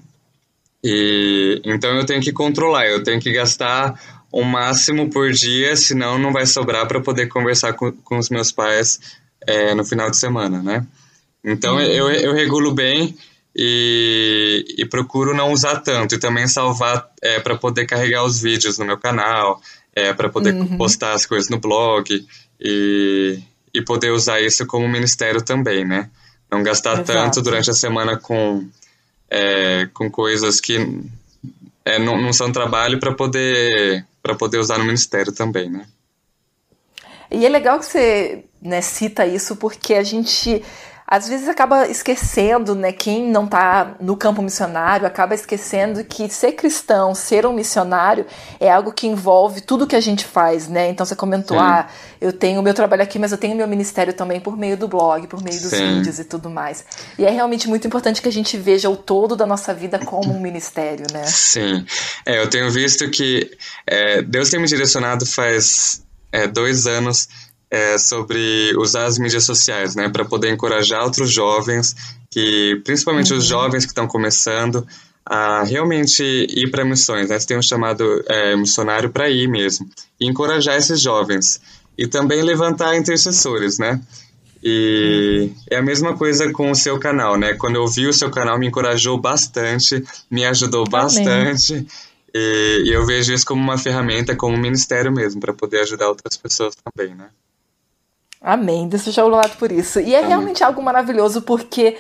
E 0.84 1.60
então 1.66 1.96
eu 1.96 2.06
tenho 2.06 2.22
que 2.22 2.32
controlar, 2.32 2.86
eu 2.86 3.04
tenho 3.04 3.20
que 3.20 3.32
gastar 3.32 4.00
o 4.32 4.44
máximo 4.44 5.10
por 5.10 5.32
dia, 5.32 5.76
senão 5.76 6.20
não 6.20 6.32
vai 6.32 6.46
sobrar 6.46 6.88
para 6.88 7.02
poder 7.02 7.26
conversar 7.26 7.74
com, 7.74 7.92
com 7.92 8.20
os 8.20 8.30
meus 8.30 8.52
pais 8.52 9.00
é, 9.48 9.74
no 9.74 9.84
final 9.84 10.12
de 10.12 10.18
semana, 10.18 10.62
né? 10.62 10.86
Então 11.44 11.78
uhum. 11.78 11.82
eu, 11.82 12.12
eu 12.12 12.34
regulo 12.36 12.72
bem 12.72 13.18
e, 13.56 14.64
e, 14.78 14.86
procuro 14.86 15.34
não 15.34 15.52
usar 15.52 15.78
tanto 15.80 16.14
e 16.14 16.20
também 16.20 16.48
salvar 16.48 17.10
é, 17.20 17.40
para 17.40 17.58
poder 17.58 17.88
carregar 17.88 18.24
os 18.24 18.40
vídeos 18.40 18.78
no 18.78 18.86
meu 18.86 19.00
canal, 19.00 19.60
é, 19.96 20.14
para 20.14 20.30
poder 20.30 20.54
uhum. 20.54 20.78
postar 20.78 21.14
as 21.14 21.26
coisas 21.26 21.50
no 21.50 21.58
blog 21.58 22.28
e, 22.62 23.40
e 23.76 23.82
poder 23.82 24.12
usar 24.12 24.40
isso 24.42 24.66
como 24.66 24.88
ministério 24.88 25.42
também, 25.42 25.84
né? 25.84 26.10
Não 26.50 26.64
gastar 26.64 26.94
Exato. 26.94 27.12
tanto 27.12 27.42
durante 27.42 27.70
a 27.70 27.74
semana 27.74 28.18
com, 28.18 28.66
é, 29.30 29.88
com 29.94 30.10
coisas 30.10 30.62
que 30.62 30.78
é, 31.84 32.00
não, 32.00 32.20
não 32.20 32.32
são 32.32 32.52
trabalho 32.52 33.00
para 33.00 33.14
poder, 33.14 34.06
poder 34.40 34.60
usar 34.60 34.78
no 34.78 34.86
ministério 34.86 35.34
também, 35.34 35.70
né? 35.70 35.86
E 37.30 37.46
é 37.46 37.50
legal 37.50 37.80
que 37.80 37.86
você 37.86 38.46
né, 38.62 38.82
cita 38.82 39.26
isso 39.26 39.58
porque 39.58 39.94
a 39.94 40.04
gente 40.04 40.64
às 41.08 41.28
vezes 41.28 41.48
acaba 41.48 41.88
esquecendo, 41.88 42.74
né, 42.74 42.92
quem 42.92 43.30
não 43.30 43.46
está 43.46 43.96
no 44.00 44.18
campo 44.18 44.42
missionário, 44.42 45.06
acaba 45.06 45.36
esquecendo 45.36 46.04
que 46.04 46.28
ser 46.30 46.54
cristão, 46.54 47.14
ser 47.14 47.46
um 47.46 47.54
missionário 47.54 48.26
é 48.60 48.72
algo 48.72 48.92
que 48.92 49.06
envolve 49.06 49.62
tudo 49.62 49.86
que 49.86 49.96
a 49.96 50.02
gente 50.02 50.26
faz, 50.26 50.68
né? 50.68 50.90
Então 50.90 51.06
você 51.06 51.16
comentou, 51.16 51.58
Sim. 51.58 51.64
ah, 51.64 51.88
eu 52.20 52.34
tenho 52.34 52.60
o 52.60 52.64
meu 52.64 52.74
trabalho 52.74 53.04
aqui, 53.04 53.20
mas 53.20 53.32
eu 53.32 53.38
tenho 53.38 53.56
meu 53.56 53.68
ministério 53.68 54.14
também 54.14 54.40
por 54.40 54.58
meio 54.58 54.76
do 54.76 54.88
blog, 54.88 55.28
por 55.28 55.44
meio 55.44 55.62
dos 55.62 55.70
Sim. 55.70 55.98
vídeos 55.98 56.18
e 56.18 56.24
tudo 56.24 56.50
mais. 56.50 56.84
E 57.20 57.26
é 57.26 57.30
realmente 57.30 57.68
muito 57.68 57.86
importante 57.86 58.20
que 58.20 58.28
a 58.28 58.32
gente 58.32 58.58
veja 58.58 58.90
o 58.90 58.98
todo 58.98 59.36
da 59.36 59.46
nossa 59.46 59.74
vida 59.76 60.00
como 60.00 60.34
um 60.34 60.40
ministério, 60.40 61.06
né? 61.14 61.24
Sim. 61.26 61.86
É, 62.26 62.42
eu 62.42 62.50
tenho 62.50 62.72
visto 62.72 63.08
que 63.12 63.52
é, 63.86 64.24
Deus 64.24 64.50
tem 64.50 64.60
me 64.60 64.68
direcionado 64.68 65.24
faz 65.26 66.04
é, 66.32 66.48
dois 66.48 66.88
anos 66.88 67.30
é, 67.70 67.98
sobre 67.98 68.74
usar 68.78 69.06
as 69.06 69.18
mídias 69.18 69.44
sociais, 69.44 69.96
né, 69.96 70.10
para 70.10 70.24
poder 70.24 70.52
encorajar 70.52 71.04
outros 71.04 71.32
jovens, 71.32 71.96
que 72.30 72.82
principalmente 72.84 73.32
uhum. 73.32 73.40
os 73.40 73.46
jovens 73.46 73.86
que 73.86 73.92
estão 73.92 74.08
começando 74.08 74.86
a 75.26 75.64
realmente 75.64 76.24
ir 76.24 76.70
para 76.70 76.86
missões, 76.86 77.30
né? 77.30 77.40
Tem 77.40 77.58
um 77.58 77.62
chamado 77.62 78.24
é, 78.28 78.56
missionário 78.56 79.10
para 79.10 79.28
ir 79.28 79.48
mesmo 79.48 79.90
e 80.20 80.28
encorajar 80.28 80.78
esses 80.78 81.02
jovens 81.02 81.60
e 81.98 82.06
também 82.06 82.44
levantar 82.44 82.96
intercessores, 82.96 83.80
né? 83.80 84.00
E 84.64 85.50
uhum. 85.50 85.56
é 85.72 85.78
a 85.78 85.82
mesma 85.82 86.16
coisa 86.16 86.52
com 86.52 86.70
o 86.70 86.76
seu 86.76 87.00
canal, 87.00 87.38
né? 87.38 87.54
Quando 87.54 87.76
eu 87.76 87.88
vi 87.88 88.08
o 88.08 88.14
seu 88.14 88.30
canal, 88.30 88.60
me 88.60 88.68
encorajou 88.68 89.20
bastante, 89.20 90.04
me 90.30 90.46
ajudou 90.46 90.88
bastante. 90.88 91.86
E, 92.34 92.84
e, 92.86 92.92
eu 92.92 93.06
vejo 93.06 93.32
isso 93.34 93.46
como 93.46 93.62
uma 93.62 93.78
ferramenta, 93.78 94.36
como 94.36 94.58
um 94.58 94.60
ministério 94.60 95.12
mesmo, 95.12 95.40
para 95.40 95.54
poder 95.54 95.82
ajudar 95.82 96.10
outras 96.10 96.36
pessoas 96.36 96.76
também, 96.76 97.16
né? 97.16 97.30
Amém. 98.46 98.88
Deus 98.88 99.02
seja 99.02 99.24
louvado 99.24 99.58
por 99.58 99.72
isso. 99.72 100.00
E 100.00 100.14
é 100.14 100.22
realmente 100.22 100.64
algo 100.64 100.80
maravilhoso 100.80 101.42
porque 101.42 101.98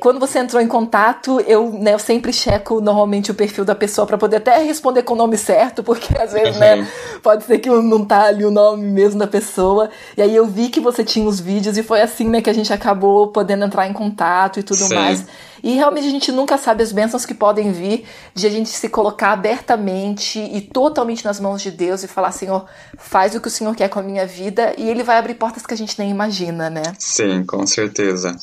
quando 0.00 0.20
você 0.20 0.38
entrou 0.38 0.60
em 0.60 0.68
contato, 0.68 1.40
eu, 1.40 1.72
né, 1.72 1.94
eu 1.94 1.98
sempre 1.98 2.32
checo 2.32 2.80
normalmente 2.80 3.30
o 3.30 3.34
perfil 3.34 3.64
da 3.64 3.74
pessoa 3.74 4.06
para 4.06 4.18
poder 4.18 4.36
até 4.36 4.62
responder 4.62 5.02
com 5.02 5.14
o 5.14 5.16
nome 5.16 5.38
certo, 5.38 5.82
porque 5.82 6.16
às 6.18 6.32
vezes, 6.32 6.58
né, 6.58 6.86
pode 7.22 7.44
ser 7.44 7.58
que 7.58 7.70
não 7.70 8.04
tá 8.04 8.24
ali 8.24 8.44
o 8.44 8.50
nome 8.50 8.86
mesmo 8.86 9.18
da 9.18 9.26
pessoa. 9.26 9.88
E 10.16 10.20
aí 10.20 10.36
eu 10.36 10.46
vi 10.46 10.68
que 10.68 10.78
você 10.78 11.02
tinha 11.02 11.26
os 11.26 11.40
vídeos 11.40 11.78
e 11.78 11.82
foi 11.82 12.02
assim, 12.02 12.28
né, 12.28 12.42
que 12.42 12.50
a 12.50 12.52
gente 12.52 12.72
acabou 12.72 13.28
podendo 13.28 13.64
entrar 13.64 13.88
em 13.88 13.92
contato 13.94 14.60
e 14.60 14.62
tudo 14.62 14.84
Sim. 14.84 14.94
mais. 14.94 15.26
E 15.62 15.74
realmente 15.74 16.06
a 16.06 16.10
gente 16.10 16.32
nunca 16.32 16.58
sabe 16.58 16.82
as 16.82 16.90
bênçãos 16.90 17.24
que 17.24 17.32
podem 17.32 17.70
vir 17.70 18.04
de 18.34 18.46
a 18.46 18.50
gente 18.50 18.68
se 18.68 18.88
colocar 18.88 19.30
abertamente 19.32 20.40
e 20.40 20.60
totalmente 20.60 21.24
nas 21.24 21.38
mãos 21.38 21.62
de 21.62 21.70
Deus 21.70 22.02
e 22.02 22.08
falar, 22.08 22.32
Senhor, 22.32 22.66
faz 22.98 23.34
o 23.34 23.40
que 23.40 23.46
o 23.46 23.50
Senhor 23.50 23.74
quer 23.74 23.88
com 23.88 24.00
a 24.00 24.02
minha 24.02 24.26
vida 24.26 24.74
e 24.76 24.90
Ele 24.90 25.04
vai 25.04 25.18
abrir 25.18 25.34
portas 25.34 25.64
que 25.64 25.72
a 25.72 25.76
gente 25.76 25.98
nem 25.98 26.10
imagina, 26.10 26.68
né? 26.68 26.82
Sim, 26.98 27.44
com 27.44 27.64
certeza. 27.64 28.36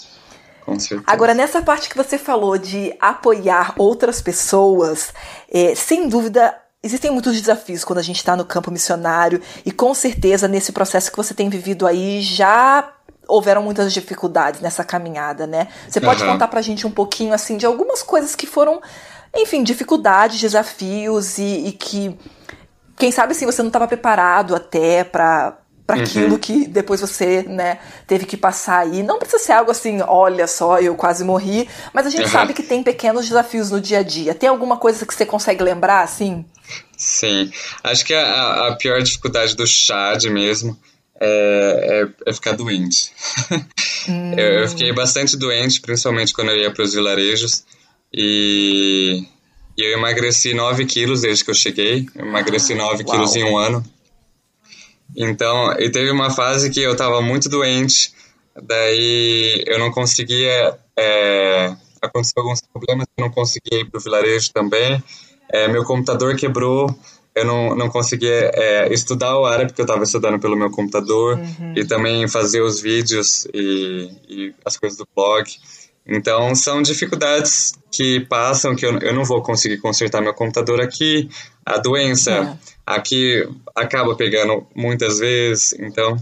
Com 0.69 0.79
certeza. 0.79 1.03
Agora, 1.05 1.33
nessa 1.33 1.61
parte 1.61 1.89
que 1.89 1.97
você 1.97 2.17
falou 2.17 2.57
de 2.57 2.95
apoiar 2.99 3.73
outras 3.77 4.21
pessoas, 4.21 5.13
é, 5.51 5.75
sem 5.75 6.07
dúvida 6.07 6.55
Existem 6.81 7.11
muitos 7.11 7.33
desafios 7.37 7.83
quando 7.83 7.99
a 7.99 8.01
gente 8.01 8.15
está 8.15 8.37
no 8.37 8.45
campo 8.45 8.71
missionário 8.71 9.41
e 9.65 9.71
com 9.71 9.93
certeza 9.93 10.47
nesse 10.47 10.71
processo 10.71 11.11
que 11.11 11.17
você 11.17 11.33
tem 11.33 11.49
vivido 11.49 11.85
aí 11.85 12.21
já 12.21 12.93
houveram 13.27 13.61
muitas 13.61 13.93
dificuldades 13.93 14.61
nessa 14.61 14.83
caminhada, 14.83 15.45
né? 15.45 15.67
Você 15.87 15.99
pode 16.01 16.23
uhum. 16.23 16.31
contar 16.31 16.47
pra 16.47 16.61
gente 16.61 16.87
um 16.87 16.91
pouquinho, 16.91 17.33
assim, 17.33 17.57
de 17.57 17.65
algumas 17.65 18.01
coisas 18.01 18.33
que 18.33 18.47
foram, 18.47 18.81
enfim, 19.35 19.61
dificuldades, 19.61 20.39
desafios 20.39 21.37
e, 21.37 21.67
e 21.67 21.71
que, 21.73 22.17
quem 22.97 23.11
sabe, 23.11 23.33
assim, 23.33 23.45
você 23.45 23.61
não 23.61 23.69
estava 23.69 23.87
preparado 23.87 24.55
até 24.55 25.03
para 25.03 25.58
para 25.89 25.97
uhum. 25.97 26.03
aquilo 26.03 26.37
que 26.37 26.67
depois 26.67 27.01
você, 27.01 27.41
né, 27.47 27.79
teve 28.05 28.27
que 28.27 28.37
passar 28.37 28.81
aí. 28.81 29.01
Não 29.01 29.17
precisa 29.17 29.43
ser 29.43 29.53
algo 29.53 29.71
assim, 29.71 29.99
olha 30.07 30.45
só, 30.45 30.77
eu 30.77 30.93
quase 30.93 31.23
morri, 31.23 31.67
mas 31.91 32.05
a 32.05 32.11
gente 32.11 32.25
uhum. 32.25 32.29
sabe 32.29 32.53
que 32.53 32.61
tem 32.61 32.83
pequenos 32.83 33.27
desafios 33.27 33.71
no 33.71 33.81
dia 33.81 33.97
a 33.97 34.03
dia. 34.03 34.35
Tem 34.35 34.47
alguma 34.47 34.77
coisa 34.77 35.03
que 35.03 35.11
você 35.11 35.25
consegue 35.25 35.63
lembrar, 35.63 36.03
assim? 36.03 36.45
Sim, 36.95 37.51
acho 37.83 38.05
que 38.05 38.13
a, 38.13 38.67
a 38.67 38.75
pior 38.75 39.01
dificuldade 39.01 39.55
do 39.55 39.65
Chad 39.65 40.25
mesmo 40.25 40.77
é, 41.19 42.03
é, 42.03 42.29
é 42.29 42.33
ficar 42.33 42.51
doente. 42.51 43.11
Hum. 44.07 44.33
eu, 44.37 44.61
eu, 44.61 44.69
fiquei 44.69 44.93
bastante 44.93 45.35
doente, 45.35 45.81
principalmente 45.81 46.33
quando 46.33 46.51
eu 46.51 46.57
ia 46.57 46.71
para 46.71 46.83
os 46.83 46.93
vilarejos. 46.93 47.63
E, 48.13 49.25
e, 49.75 49.81
eu 49.81 49.97
emagreci 49.97 50.53
9 50.53 50.85
quilos 50.85 51.21
desde 51.21 51.43
que 51.43 51.49
eu 51.49 51.55
cheguei. 51.55 52.07
Eu 52.15 52.27
emagreci 52.27 52.75
9 52.75 53.03
quilos 53.03 53.35
em 53.35 53.43
um 53.43 53.57
ano. 53.57 53.83
Então, 55.19 55.73
e 55.77 55.91
teve 55.91 56.09
uma 56.09 56.31
fase 56.31 56.69
que 56.69 56.79
eu 56.79 56.93
estava 56.93 57.21
muito 57.21 57.49
doente, 57.49 58.13
daí 58.63 59.61
eu 59.67 59.77
não 59.77 59.91
conseguia. 59.91 60.79
É, 60.97 61.75
aconteceu 62.01 62.41
alguns 62.41 62.61
problemas, 62.61 63.05
eu 63.17 63.25
não 63.25 63.29
conseguia 63.29 63.81
ir 63.81 63.85
para 63.91 63.99
o 63.99 64.01
vilarejo 64.01 64.53
também. 64.53 65.03
É, 65.51 65.67
meu 65.67 65.83
computador 65.83 66.37
quebrou, 66.37 66.87
eu 67.35 67.43
não, 67.43 67.75
não 67.75 67.89
conseguia 67.89 68.49
é, 68.53 68.93
estudar 68.93 69.37
o 69.37 69.45
árabe, 69.45 69.71
porque 69.71 69.81
eu 69.81 69.85
estava 69.85 70.03
estudando 70.03 70.39
pelo 70.39 70.55
meu 70.55 70.71
computador, 70.71 71.37
uhum. 71.37 71.73
e 71.75 71.85
também 71.85 72.25
fazer 72.29 72.61
os 72.61 72.79
vídeos 72.79 73.45
e, 73.53 74.09
e, 74.29 74.55
as 74.63 74.77
coisas 74.77 74.97
do 74.97 75.07
blog. 75.13 75.49
Então, 76.07 76.55
são 76.55 76.81
dificuldades 76.81 77.73
que 77.91 78.19
passam, 78.21 78.75
que 78.75 78.85
eu, 78.85 78.97
eu 78.99 79.13
não 79.13 79.23
vou 79.23 79.41
conseguir 79.41 79.77
consertar 79.77 80.21
meu 80.21 80.33
computador 80.33 80.81
aqui. 80.81 81.29
A 81.65 81.77
doença 81.77 82.31
é. 82.31 82.57
aqui 82.85 83.47
acaba 83.75 84.15
pegando 84.15 84.65
muitas 84.75 85.19
vezes, 85.19 85.73
então 85.79 86.17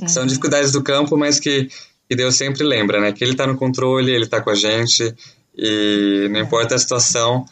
Uhum. 0.00 0.08
São 0.08 0.26
dificuldades 0.26 0.72
do 0.72 0.82
campo, 0.82 1.16
mas 1.16 1.38
que, 1.38 1.68
que 2.08 2.16
Deus 2.16 2.36
sempre 2.36 2.64
lembra, 2.64 3.00
né? 3.00 3.12
Que 3.12 3.24
Ele 3.24 3.32
está 3.32 3.46
no 3.46 3.56
controle, 3.56 4.12
Ele 4.12 4.24
está 4.24 4.40
com 4.40 4.50
a 4.50 4.54
gente 4.54 5.14
e 5.56 6.28
não 6.30 6.40
importa 6.40 6.74
a 6.74 6.78
situação, 6.78 7.44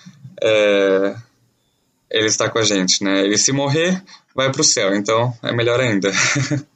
é, 0.42 1.14
Ele 2.10 2.26
está 2.26 2.48
com 2.48 2.58
a 2.58 2.62
gente, 2.62 3.04
né? 3.04 3.26
E 3.26 3.36
se 3.36 3.52
morrer, 3.52 4.02
vai 4.34 4.50
para 4.50 4.60
o 4.60 4.64
céu, 4.64 4.94
então 4.94 5.32
é 5.42 5.52
melhor 5.52 5.80
ainda. 5.80 6.10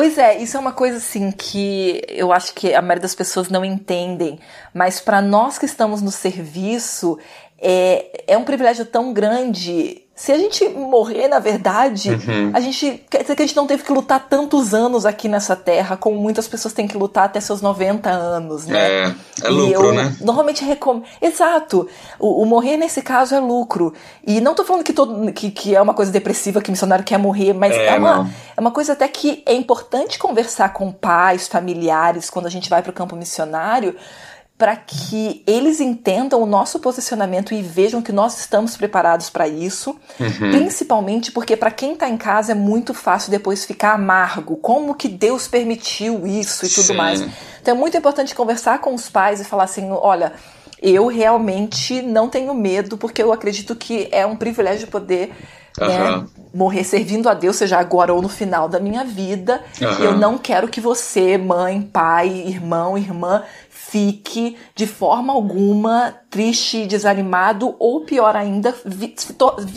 Pois 0.00 0.16
é, 0.16 0.38
isso 0.38 0.56
é 0.56 0.60
uma 0.60 0.72
coisa 0.72 0.96
assim 0.96 1.30
que 1.30 2.02
eu 2.08 2.32
acho 2.32 2.54
que 2.54 2.72
a 2.72 2.80
maioria 2.80 3.02
das 3.02 3.14
pessoas 3.14 3.50
não 3.50 3.62
entendem, 3.62 4.40
mas 4.72 4.98
para 4.98 5.20
nós 5.20 5.58
que 5.58 5.66
estamos 5.66 6.00
no 6.00 6.10
serviço, 6.10 7.18
é, 7.58 8.22
é 8.26 8.38
um 8.38 8.42
privilégio 8.42 8.86
tão 8.86 9.12
grande 9.12 10.00
se 10.20 10.32
a 10.32 10.36
gente 10.36 10.68
morrer, 10.68 11.28
na 11.28 11.38
verdade, 11.38 12.10
uhum. 12.10 12.50
a 12.52 12.60
gente 12.60 13.02
quer 13.08 13.22
dizer 13.22 13.34
que 13.34 13.42
a 13.42 13.46
gente 13.46 13.56
não 13.56 13.66
teve 13.66 13.82
que 13.82 13.90
lutar 13.90 14.28
tantos 14.28 14.74
anos 14.74 15.06
aqui 15.06 15.28
nessa 15.30 15.56
terra, 15.56 15.96
como 15.96 16.20
muitas 16.20 16.46
pessoas 16.46 16.74
têm 16.74 16.86
que 16.86 16.94
lutar 16.94 17.24
até 17.24 17.40
seus 17.40 17.62
90 17.62 18.10
anos, 18.10 18.66
né? 18.66 18.78
É, 18.78 19.14
é 19.44 19.48
lucro, 19.48 19.86
eu, 19.86 19.94
né? 19.94 20.14
Normalmente 20.20 20.62
recomendo. 20.62 21.06
Exato. 21.22 21.88
O, 22.18 22.42
o, 22.42 22.44
morrer 22.44 22.76
nesse 22.76 23.00
caso 23.00 23.34
é 23.34 23.40
lucro. 23.40 23.94
E 24.26 24.42
não 24.42 24.54
tô 24.54 24.62
falando 24.62 24.84
que, 24.84 24.92
todo, 24.92 25.32
que, 25.32 25.50
que 25.50 25.74
é 25.74 25.80
uma 25.80 25.94
coisa 25.94 26.12
depressiva 26.12 26.60
que 26.60 26.68
o 26.68 26.72
missionário 26.72 27.02
quer 27.02 27.16
morrer, 27.16 27.54
mas 27.54 27.72
é, 27.72 27.86
é 27.86 27.96
uma, 27.96 28.30
é 28.54 28.60
uma 28.60 28.72
coisa 28.72 28.92
até 28.92 29.08
que 29.08 29.42
é 29.46 29.54
importante 29.54 30.18
conversar 30.18 30.74
com 30.74 30.92
pais, 30.92 31.48
familiares, 31.48 32.28
quando 32.28 32.44
a 32.44 32.50
gente 32.50 32.68
vai 32.68 32.82
para 32.82 32.90
o 32.90 32.92
campo 32.92 33.16
missionário 33.16 33.96
para 34.60 34.76
que 34.76 35.42
eles 35.46 35.80
entendam 35.80 36.42
o 36.42 36.44
nosso 36.44 36.78
posicionamento 36.80 37.54
e 37.54 37.62
vejam 37.62 38.02
que 38.02 38.12
nós 38.12 38.38
estamos 38.38 38.76
preparados 38.76 39.30
para 39.30 39.48
isso, 39.48 39.96
uhum. 40.20 40.50
principalmente 40.50 41.32
porque 41.32 41.56
para 41.56 41.70
quem 41.70 41.94
está 41.94 42.06
em 42.06 42.18
casa 42.18 42.52
é 42.52 42.54
muito 42.54 42.92
fácil 42.92 43.30
depois 43.30 43.64
ficar 43.64 43.94
amargo, 43.94 44.56
como 44.58 44.94
que 44.94 45.08
Deus 45.08 45.48
permitiu 45.48 46.26
isso 46.26 46.66
e 46.66 46.68
tudo 46.68 46.88
Sim. 46.88 46.92
mais. 46.92 47.22
Então 47.62 47.74
é 47.74 47.78
muito 47.78 47.96
importante 47.96 48.34
conversar 48.34 48.82
com 48.82 48.94
os 48.94 49.08
pais 49.08 49.40
e 49.40 49.44
falar 49.44 49.64
assim, 49.64 49.88
olha, 49.90 50.34
eu 50.82 51.06
realmente 51.06 52.02
não 52.02 52.28
tenho 52.28 52.52
medo 52.52 52.98
porque 52.98 53.22
eu 53.22 53.32
acredito 53.32 53.74
que 53.74 54.08
é 54.12 54.26
um 54.26 54.36
privilégio 54.36 54.88
poder 54.88 55.32
uhum. 55.80 55.88
né, 55.88 56.26
morrer 56.52 56.84
servindo 56.84 57.30
a 57.30 57.34
Deus, 57.34 57.56
seja 57.56 57.78
agora 57.78 58.12
ou 58.12 58.20
no 58.20 58.28
final 58.28 58.68
da 58.68 58.78
minha 58.78 59.04
vida. 59.04 59.62
Uhum. 59.80 60.04
Eu 60.04 60.18
não 60.18 60.36
quero 60.36 60.68
que 60.68 60.82
você, 60.82 61.38
mãe, 61.38 61.80
pai, 61.80 62.28
irmão, 62.28 62.98
irmã, 62.98 63.42
fique 63.90 64.56
de 64.74 64.86
forma 64.86 65.32
alguma 65.32 66.14
triste, 66.30 66.86
desanimado 66.86 67.74
ou 67.78 68.02
pior 68.02 68.36
ainda, 68.36 68.72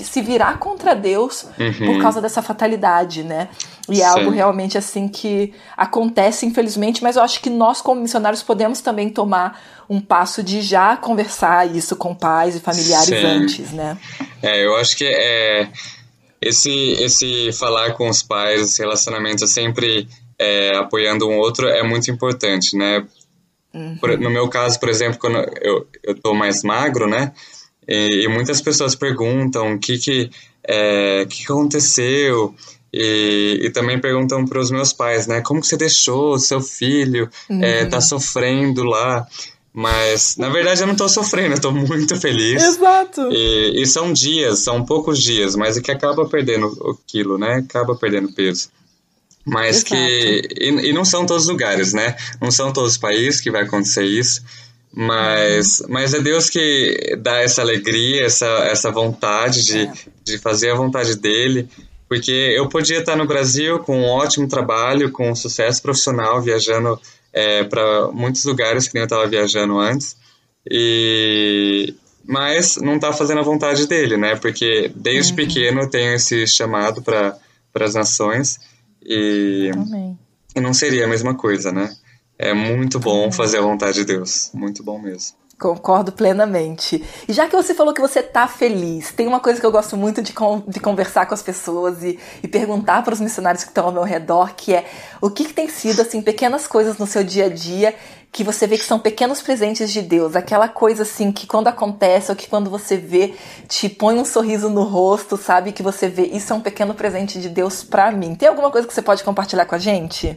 se 0.03 0.21
virar 0.21 0.59
contra 0.59 0.95
Deus 0.95 1.47
uhum. 1.59 1.87
por 1.87 2.01
causa 2.01 2.21
dessa 2.21 2.41
fatalidade, 2.41 3.23
né? 3.23 3.49
E 3.89 4.01
é 4.01 4.05
algo 4.05 4.29
realmente 4.29 4.77
assim 4.77 5.07
que 5.07 5.51
acontece, 5.75 6.45
infelizmente, 6.45 7.01
mas 7.01 7.15
eu 7.15 7.23
acho 7.23 7.41
que 7.41 7.49
nós, 7.49 7.81
como 7.81 8.01
missionários, 8.01 8.43
podemos 8.43 8.81
também 8.81 9.09
tomar 9.09 9.59
um 9.89 9.99
passo 9.99 10.43
de 10.43 10.61
já 10.61 10.95
conversar 10.95 11.75
isso 11.75 11.95
com 11.95 12.13
pais 12.13 12.55
e 12.55 12.59
familiares 12.59 13.07
Sim. 13.07 13.25
antes, 13.25 13.71
né? 13.71 13.97
É, 14.41 14.63
eu 14.63 14.75
acho 14.75 14.95
que 14.95 15.05
é, 15.05 15.69
esse, 16.39 16.91
esse 17.01 17.51
falar 17.53 17.93
com 17.93 18.07
os 18.07 18.21
pais, 18.21 18.61
esse 18.61 18.79
relacionamento 18.79 19.47
sempre 19.47 20.07
é, 20.37 20.75
apoiando 20.77 21.27
um 21.27 21.37
outro 21.37 21.67
é 21.67 21.81
muito 21.81 22.11
importante, 22.11 22.77
né? 22.77 23.05
Uhum. 23.73 23.97
Por, 23.97 24.17
no 24.19 24.29
meu 24.29 24.47
caso, 24.47 24.79
por 24.79 24.89
exemplo, 24.89 25.19
quando 25.19 25.37
eu, 25.61 25.87
eu 26.03 26.15
tô 26.15 26.33
mais 26.33 26.63
magro, 26.63 27.07
né? 27.07 27.31
E, 27.87 28.23
e 28.23 28.27
muitas 28.27 28.61
pessoas 28.61 28.95
perguntam 28.95 29.73
o 29.73 29.79
que 29.79 29.97
que, 29.97 30.29
é, 30.63 31.25
que, 31.25 31.45
que 31.45 31.51
aconteceu 31.51 32.53
e, 32.93 33.59
e 33.63 33.69
também 33.71 33.99
perguntam 33.99 34.45
para 34.45 34.59
os 34.59 34.69
meus 34.69 34.93
pais, 34.93 35.25
né? 35.25 35.41
Como 35.41 35.59
que 35.59 35.67
você 35.67 35.75
deixou 35.75 36.37
seu 36.37 36.61
filho 36.61 37.29
uhum. 37.49 37.63
é, 37.63 37.85
tá 37.85 37.99
sofrendo 37.99 38.83
lá? 38.83 39.27
Mas, 39.73 40.37
na 40.37 40.49
verdade, 40.49 40.81
eu 40.81 40.87
não 40.87 40.95
tô 40.95 41.09
sofrendo, 41.09 41.55
eu 41.55 41.61
tô 41.61 41.71
muito 41.71 42.15
feliz. 42.15 42.63
Exato. 42.63 43.31
E, 43.31 43.81
e 43.81 43.87
são 43.87 44.13
dias, 44.13 44.59
são 44.59 44.85
poucos 44.85 45.19
dias, 45.19 45.55
mas 45.55 45.75
é 45.75 45.81
que 45.81 45.89
acaba 45.89 46.27
perdendo 46.27 46.67
o 46.67 46.95
quilo, 47.07 47.39
né? 47.39 47.55
Acaba 47.55 47.95
perdendo 47.95 48.31
peso. 48.31 48.69
Mas 49.45 49.77
Exato. 49.77 49.95
que. 49.95 50.41
E, 50.59 50.89
e, 50.89 50.93
não 50.93 51.03
são 51.03 51.25
todos 51.25 51.43
os 51.43 51.49
lugares, 51.49 51.93
né? 51.93 52.15
Não 52.41 52.49
são 52.49 52.71
todos 52.71 52.93
os 52.93 52.97
países 52.97 53.41
que 53.41 53.51
vai 53.51 53.63
acontecer 53.63 54.05
isso. 54.05 54.41
Mas, 54.95 55.79
uhum. 55.79 55.87
mas 55.89 56.13
é 56.13 56.21
Deus 56.21 56.49
que 56.49 57.17
dá 57.19 57.41
essa 57.41 57.61
alegria, 57.61 58.25
essa, 58.25 58.45
essa 58.65 58.91
vontade 58.91 59.65
de, 59.65 59.79
é. 59.79 59.93
de 60.23 60.37
fazer 60.37 60.69
a 60.69 60.75
vontade 60.75 61.15
dele. 61.15 61.67
Porque 62.07 62.31
eu 62.31 62.69
podia 62.69 62.99
estar 62.99 63.15
no 63.15 63.25
Brasil 63.25 63.79
com 63.79 64.01
um 64.01 64.05
ótimo 64.05 64.47
trabalho, 64.47 65.11
com 65.11 65.31
um 65.31 65.35
sucesso 65.35 65.81
profissional, 65.81 66.41
viajando 66.41 66.99
é, 67.33 67.63
para 67.63 68.11
muitos 68.11 68.45
lugares 68.45 68.87
que 68.87 68.93
nem 68.93 69.01
eu 69.01 69.05
estava 69.05 69.25
viajando 69.27 69.79
antes. 69.79 70.15
E, 70.69 71.93
mas 72.23 72.77
não 72.77 72.95
está 72.95 73.11
fazendo 73.11 73.39
a 73.39 73.43
vontade 73.43 73.87
dele, 73.87 74.15
né? 74.15 74.35
Porque 74.35 74.91
desde 74.95 75.31
uhum. 75.31 75.37
pequeno 75.37 75.81
eu 75.81 75.89
tenho 75.89 76.13
esse 76.13 76.45
chamado 76.45 77.01
para 77.01 77.35
as 77.79 77.95
nações. 77.95 78.59
E, 79.05 79.71
e 80.55 80.61
não 80.61 80.73
seria 80.73 81.05
a 81.05 81.07
mesma 81.07 81.35
coisa, 81.35 81.71
né? 81.71 81.93
É 82.37 82.53
muito 82.53 82.99
bom 82.99 83.31
fazer 83.31 83.59
a 83.59 83.61
vontade 83.61 83.95
de 83.95 84.05
Deus. 84.05 84.49
Muito 84.53 84.83
bom 84.83 84.99
mesmo. 84.99 85.37
Concordo 85.59 86.11
plenamente. 86.11 87.01
E 87.27 87.31
já 87.31 87.47
que 87.47 87.55
você 87.55 87.73
falou 87.73 87.93
que 87.93 88.01
você 88.01 88.23
tá 88.23 88.47
feliz, 88.47 89.11
tem 89.11 89.27
uma 89.27 89.39
coisa 89.39 89.59
que 89.59 89.65
eu 89.65 89.71
gosto 89.71 89.95
muito 89.95 90.21
de, 90.21 90.33
con 90.33 90.63
de 90.67 90.79
conversar 90.79 91.25
com 91.25 91.33
as 91.33 91.43
pessoas 91.43 92.03
e, 92.03 92.19
e 92.41 92.47
perguntar 92.47 93.03
para 93.03 93.13
os 93.13 93.19
missionários 93.19 93.63
que 93.63 93.69
estão 93.69 93.85
ao 93.85 93.91
meu 93.91 94.03
redor, 94.03 94.55
que 94.55 94.73
é 94.73 94.85
o 95.21 95.29
que, 95.29 95.45
que 95.45 95.53
tem 95.53 95.69
sido, 95.69 96.01
assim, 96.01 96.21
pequenas 96.21 96.67
coisas 96.67 96.97
no 96.97 97.05
seu 97.05 97.23
dia 97.23 97.45
a 97.45 97.49
dia 97.49 97.95
que 98.33 98.43
você 98.43 98.65
vê 98.65 98.79
que 98.79 98.83
são 98.83 98.99
pequenos 98.99 99.43
presentes 99.43 99.93
de 99.93 100.01
Deus, 100.01 100.35
aquela 100.35 100.67
coisa 100.67 101.03
assim 101.03 101.31
que 101.31 101.45
quando 101.45 101.67
acontece 101.67 102.31
ou 102.31 102.35
que 102.35 102.47
quando 102.47 102.67
você 102.67 102.97
vê 102.97 103.35
te 103.69 103.87
põe 103.87 104.17
um 104.17 104.25
sorriso 104.25 104.71
no 104.71 104.81
rosto, 104.81 105.37
sabe 105.37 105.71
que 105.71 105.83
você 105.83 106.09
vê 106.09 106.23
isso 106.23 106.51
é 106.51 106.55
um 106.55 106.59
pequeno 106.59 106.95
presente 106.95 107.39
de 107.39 107.47
Deus 107.47 107.83
para 107.83 108.11
mim. 108.11 108.33
Tem 108.33 108.49
alguma 108.49 108.71
coisa 108.71 108.87
que 108.87 108.93
você 108.93 109.03
pode 109.03 109.23
compartilhar 109.23 109.67
com 109.67 109.75
a 109.75 109.77
gente? 109.77 110.35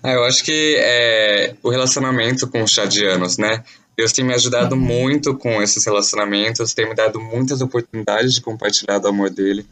Ah, 0.00 0.12
eu 0.12 0.22
acho 0.22 0.44
que 0.44 0.76
é 0.78 1.56
o 1.64 1.68
relacionamento 1.68 2.48
com 2.48 2.62
os 2.62 2.70
chadianos, 2.70 3.36
né? 3.36 3.64
Deus 3.96 4.12
tem 4.12 4.24
me 4.24 4.32
ajudado 4.32 4.76
uhum. 4.76 4.80
muito 4.80 5.36
com 5.36 5.60
esses 5.60 5.84
relacionamentos, 5.84 6.72
tem 6.72 6.88
me 6.88 6.94
dado 6.94 7.20
muitas 7.20 7.60
oportunidades 7.60 8.34
de 8.34 8.40
compartilhar 8.40 9.00
do 9.00 9.08
amor 9.08 9.30
dele. 9.30 9.66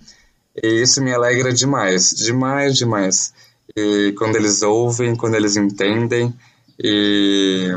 E 0.60 0.82
isso 0.82 1.00
me 1.00 1.14
alegra 1.14 1.52
demais, 1.52 2.10
demais, 2.10 2.76
demais. 2.76 3.32
E 3.76 4.12
quando 4.18 4.34
eles 4.34 4.60
ouvem, 4.60 5.14
quando 5.14 5.36
eles 5.36 5.56
entendem, 5.56 6.34
e, 6.78 7.76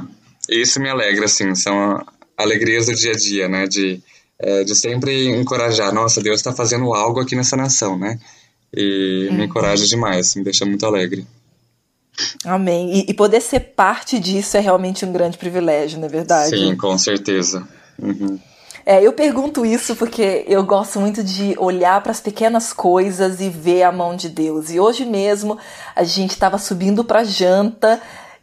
isso 0.50 0.80
me 0.80 0.90
alegra, 0.90 1.26
assim, 1.26 1.56
são 1.56 2.04
alegrias 2.38 2.86
do 2.86 2.96
dia 2.96 3.12
a 3.12 3.16
dia, 3.16 3.48
né? 3.48 3.68
De, 3.68 4.02
é, 4.40 4.64
de 4.64 4.76
sempre 4.76 5.28
encorajar, 5.28 5.94
nossa, 5.94 6.22
Deus 6.22 6.40
está 6.40 6.54
fazendo 6.54 6.94
algo 6.94 7.20
aqui 7.20 7.36
nessa 7.36 7.56
nação, 7.56 7.98
né? 7.98 8.20
E 8.76 9.28
uhum. 9.30 9.38
me 9.38 9.46
encoraja 9.46 9.86
demais, 9.86 10.36
me 10.36 10.44
deixa 10.44 10.66
muito 10.66 10.86
alegre. 10.86 11.26
Amém. 12.46 12.94
E, 12.94 13.12
e, 13.12 13.14
poder 13.14 13.42
ser 13.42 13.60
parte 13.60 14.20
disso 14.20 14.58
é 14.58 14.60
realmente 14.60 15.06
um 15.06 15.12
grande 15.12 15.38
privilégio, 15.38 16.00
não 16.00 16.08
é 16.08 16.10
verdade? 16.10 16.58
Sim, 16.58 16.76
com 16.76 16.98
certeza. 16.98 17.68
Uhum. 17.98 18.40
É, 18.86 19.06
eu 19.06 19.14
pergunto 19.14 19.66
isso 19.66 19.96
porque 19.96 20.44
eu 20.48 20.64
gosto 20.64 21.00
muito 21.00 21.24
de 21.24 21.56
olhar 21.60 22.02
para 22.02 22.12
as 22.12 22.20
pequenas 22.20 22.74
coisas 22.74 23.40
e 23.40 23.50
ver 23.50 23.84
a 23.84 23.92
mão 23.92 24.16
de 24.16 24.28
Deus. 24.28 24.72
E 24.72 24.80
hoje 24.80 25.06
mesmo 25.06 25.58
a 25.96 26.04
gente 26.04 26.32
estava 26.32 26.58
subindo 26.58 27.04
para 27.04 27.24
janta 27.24 28.02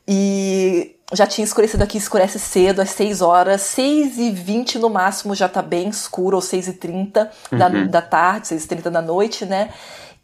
e 0.09 0.97
já 1.13 1.27
tinha 1.27 1.45
escurecido 1.45 1.85
aqui, 1.85 1.99
escurece 1.99 2.39
cedo, 2.39 2.81
às 2.81 2.91
6 2.91 3.21
horas, 3.21 3.61
6 3.61 4.19
e 4.19 4.31
20 4.31 4.79
no 4.79 4.89
máximo 4.89 5.35
já 5.35 5.49
tá 5.49 5.61
bem 5.61 5.89
escuro, 5.89 6.37
ou 6.37 6.41
6 6.41 6.69
e 6.69 6.73
30 6.73 7.31
uhum. 7.53 7.59
da, 7.59 7.69
da 7.69 8.03
tarde, 8.03 8.49
6 8.49 8.65
e 8.65 8.69
30 8.69 8.91
da 8.91 9.03
noite, 9.03 9.45
né? 9.45 9.71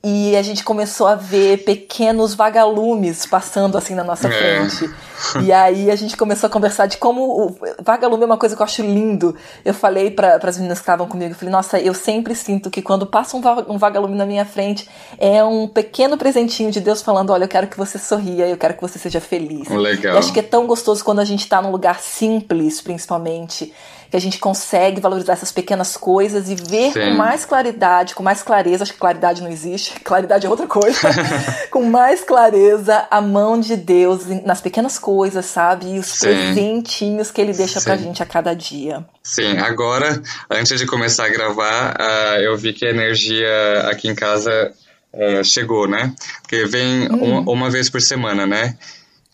E 0.05 0.37
a 0.37 0.43
gente 0.43 0.63
começou 0.63 1.07
a 1.07 1.15
ver 1.15 1.65
pequenos 1.65 2.35
vagalumes 2.35 3.25
passando 3.25 3.79
assim 3.79 3.95
na 3.95 4.05
nossa 4.05 4.29
é. 4.29 4.31
frente. 4.31 4.95
E 5.43 5.51
aí 5.51 5.91
a 5.91 5.97
gente 5.97 6.15
começou 6.15 6.47
a 6.47 6.51
conversar 6.51 6.85
de 6.85 6.99
como 6.99 7.47
o 7.47 7.57
vagalume 7.83 8.23
é 8.23 8.27
uma 8.27 8.37
coisa 8.37 8.55
que 8.55 8.61
eu 8.61 8.65
acho 8.65 8.83
lindo. 8.83 9.35
Eu 9.65 9.73
falei 9.73 10.11
para 10.11 10.39
as 10.43 10.59
meninas 10.59 10.79
que 10.79 10.83
estavam 10.83 11.09
comigo, 11.09 11.33
eu 11.33 11.35
falei, 11.35 11.51
nossa, 11.51 11.81
eu 11.81 11.95
sempre 11.95 12.35
sinto 12.35 12.71
que 12.71 12.83
quando 12.83 13.07
passa 13.07 13.35
um 13.35 13.79
vagalume 13.79 14.15
na 14.15 14.27
minha 14.27 14.45
frente 14.45 14.87
é 15.17 15.43
um 15.43 15.67
pequeno 15.67 16.19
presentinho 16.19 16.71
de 16.71 16.81
Deus 16.81 17.01
falando, 17.01 17.31
olha, 17.31 17.45
eu 17.45 17.49
quero 17.49 17.67
que 17.67 17.79
você 17.79 17.99
sorria, 17.99 18.47
eu 18.47 18.59
quero 18.59 18.75
que 18.75 18.83
você 18.83 18.99
seja 18.99 19.23
feliz. 19.23 19.71
Legal. 19.71 20.17
E 20.17 20.19
acho 20.19 20.35
que 20.35 20.41
é 20.41 20.43
tão 20.43 20.67
gostoso 20.67 21.03
quando 21.03 21.21
a 21.21 21.25
gente 21.25 21.41
está 21.41 21.63
num 21.63 21.71
lugar 21.71 21.99
simples, 22.01 22.83
principalmente 22.83 23.73
que 24.15 24.19
a 24.19 24.21
gente 24.21 24.39
consegue 24.39 25.01
valorizar 25.01 25.33
essas 25.33 25.51
pequenas 25.51 25.97
coisas 25.97 26.49
e 26.49 26.55
ver 26.55 26.93
Sim. 26.93 27.01
com 27.01 27.11
mais 27.15 27.45
claridade, 27.45 28.15
com 28.15 28.23
mais 28.23 28.45
clareza, 28.45 28.85
acho 28.85 28.93
que 28.93 28.99
claridade 29.01 29.43
não 29.43 29.51
existe, 29.51 29.99
claridade 30.07 30.47
é 30.47 30.49
outra 30.49 30.69
coisa, 30.69 31.01
com 31.69 31.83
mais 31.83 32.23
clareza 32.23 33.09
a 33.11 33.21
mão 33.21 33.59
de 33.59 33.77
Deus 33.77 34.25
nas 34.45 34.61
pequenas 34.61 35.01
coisas, 35.01 35.47
sabe? 35.47 35.97
E 35.97 35.99
os 35.99 36.07
Sim. 36.07 36.29
presentinhos 36.29 37.33
que 37.33 37.41
ele 37.41 37.53
deixa 37.53 37.81
Sim. 37.81 37.87
pra 37.87 37.97
gente 37.97 38.23
a 38.23 38.27
cada 38.27 38.55
dia. 38.55 39.05
Sim, 39.21 39.59
agora, 39.59 40.23
antes 40.49 40.79
de 40.79 40.87
começar 40.87 41.25
a 41.25 41.31
gravar, 41.31 41.97
uh, 42.01 42.41
eu 42.41 42.57
vi 42.57 42.73
que 42.73 42.87
a 42.87 42.91
energia 42.91 43.89
aqui 43.91 44.07
em 44.07 44.15
casa 44.15 44.73
é, 45.13 45.43
chegou, 45.43 45.89
né? 45.89 46.15
Porque 46.41 46.67
vem 46.67 47.11
hum. 47.11 47.41
uma, 47.41 47.53
uma, 47.53 47.71
vez 47.71 47.91
por 47.91 48.01
semana, 48.01 48.47
né? 48.47 48.77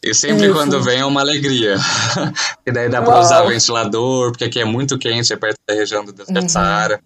E 0.02 0.14
sempre 0.14 0.46
Isso. 0.46 0.54
quando 0.54 0.82
vem 0.82 1.00
é 1.00 1.04
uma 1.04 1.20
alegria. 1.20 1.76
e 2.66 2.72
daí 2.72 2.88
dá 2.88 3.02
para 3.02 3.20
usar 3.20 3.42
ventilador, 3.42 4.30
porque 4.30 4.44
aqui 4.44 4.60
é 4.60 4.64
muito 4.64 4.98
quente, 4.98 5.32
é 5.32 5.36
perto 5.36 5.58
da 5.68 5.74
região 5.74 6.04
do 6.04 6.12
deserto 6.12 6.42
uhum. 6.42 6.48
Saara. 6.48 7.00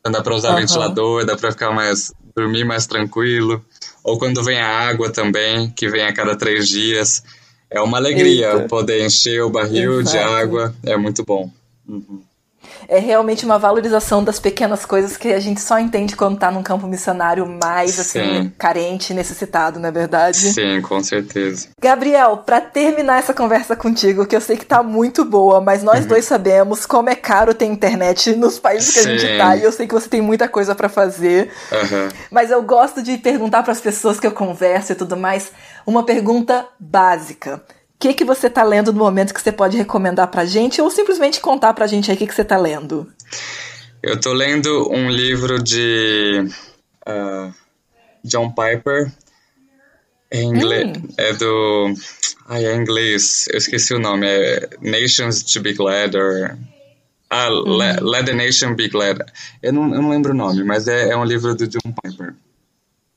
Então 0.00 0.10
dá 0.10 0.20
para 0.20 0.34
usar 0.34 0.50
uhum. 0.50 0.56
ventilador, 0.56 1.24
dá 1.24 1.36
para 1.36 1.52
ficar 1.52 1.70
mais 1.70 2.12
dormir 2.36 2.64
mais 2.64 2.86
tranquilo. 2.86 3.64
Ou 4.02 4.18
quando 4.18 4.42
vem 4.42 4.58
a 4.58 4.88
água 4.88 5.10
também, 5.10 5.70
que 5.70 5.88
vem 5.88 6.02
a 6.02 6.12
cada 6.12 6.36
três 6.36 6.68
dias. 6.68 7.22
É 7.70 7.80
uma 7.80 7.98
alegria 7.98 8.52
Eita. 8.52 8.66
poder 8.66 9.04
encher 9.06 9.42
o 9.42 9.50
barril 9.50 10.00
Exato. 10.00 10.16
de 10.16 10.18
água, 10.18 10.74
é 10.82 10.96
muito 10.96 11.24
bom. 11.24 11.48
Uhum 11.86 12.29
é 12.90 12.98
realmente 12.98 13.44
uma 13.44 13.56
valorização 13.56 14.24
das 14.24 14.40
pequenas 14.40 14.84
coisas 14.84 15.16
que 15.16 15.32
a 15.32 15.38
gente 15.38 15.60
só 15.60 15.78
entende 15.78 16.16
quando 16.16 16.34
está 16.34 16.50
num 16.50 16.62
campo 16.62 16.88
missionário 16.88 17.46
mais 17.46 18.00
assim 18.00 18.52
carente, 18.58 19.14
necessitado, 19.14 19.78
não 19.78 19.88
é 19.88 19.92
verdade? 19.92 20.38
Sim, 20.52 20.82
com 20.82 21.00
certeza. 21.00 21.68
Gabriel, 21.80 22.38
para 22.38 22.60
terminar 22.60 23.20
essa 23.20 23.32
conversa 23.32 23.76
contigo, 23.76 24.26
que 24.26 24.34
eu 24.34 24.40
sei 24.40 24.56
que 24.56 24.66
tá 24.66 24.82
muito 24.82 25.24
boa, 25.24 25.60
mas 25.60 25.84
nós 25.84 26.00
uhum. 26.00 26.08
dois 26.08 26.24
sabemos 26.24 26.84
como 26.84 27.08
é 27.08 27.14
caro 27.14 27.54
ter 27.54 27.66
internet 27.66 28.34
nos 28.34 28.58
países 28.58 28.92
que 28.92 29.00
Sim. 29.02 29.08
a 29.08 29.16
gente 29.16 29.38
tá, 29.38 29.56
e 29.56 29.62
eu 29.62 29.70
sei 29.70 29.86
que 29.86 29.94
você 29.94 30.08
tem 30.08 30.20
muita 30.20 30.48
coisa 30.48 30.74
para 30.74 30.88
fazer. 30.88 31.52
Uhum. 31.70 32.08
Mas 32.28 32.50
eu 32.50 32.60
gosto 32.60 33.04
de 33.04 33.16
perguntar 33.18 33.62
para 33.62 33.72
as 33.72 33.80
pessoas 33.80 34.18
que 34.18 34.26
eu 34.26 34.32
converso 34.32 34.90
e 34.90 34.96
tudo 34.96 35.16
mais, 35.16 35.52
uma 35.86 36.04
pergunta 36.04 36.66
básica 36.80 37.62
que, 38.00 38.14
que 38.14 38.24
você 38.24 38.46
está 38.46 38.62
lendo 38.62 38.92
no 38.92 38.98
momento 38.98 39.34
que 39.34 39.42
você 39.42 39.52
pode 39.52 39.76
recomendar 39.76 40.28
para 40.28 40.46
gente 40.46 40.80
ou 40.80 40.90
simplesmente 40.90 41.38
contar 41.38 41.74
para 41.74 41.86
gente 41.86 42.10
aí 42.10 42.16
o 42.16 42.18
que, 42.18 42.26
que 42.26 42.34
você 42.34 42.40
está 42.40 42.56
lendo? 42.56 43.06
Eu 44.02 44.14
estou 44.14 44.32
lendo 44.32 44.90
um 44.90 45.10
livro 45.10 45.62
de 45.62 46.48
uh, 47.06 47.52
John 48.24 48.50
Piper. 48.52 49.12
É, 50.30 50.42
inglês, 50.42 50.96
hum. 50.96 51.08
é 51.18 51.32
do. 51.34 51.92
Ai, 52.48 52.64
é 52.64 52.74
inglês. 52.74 53.46
Eu 53.50 53.58
esqueci 53.58 53.92
o 53.92 53.98
nome. 53.98 54.26
É 54.26 54.70
Nations 54.80 55.42
to 55.42 55.60
Be 55.60 55.74
Glad. 55.74 56.14
Or, 56.14 56.56
ah, 57.28 57.50
hum. 57.50 57.76
Let, 57.76 58.00
Let, 58.00 58.24
the 58.24 58.32
Nation 58.32 58.74
Be 58.74 58.88
Glad. 58.88 59.18
Eu 59.62 59.74
não, 59.74 59.94
eu 59.94 60.00
não 60.00 60.08
lembro 60.08 60.32
o 60.32 60.36
nome, 60.36 60.64
mas 60.64 60.88
é, 60.88 61.10
é 61.10 61.16
um 61.16 61.24
livro 61.24 61.54
do 61.54 61.66
John 61.66 61.92
Piper. 62.02 62.34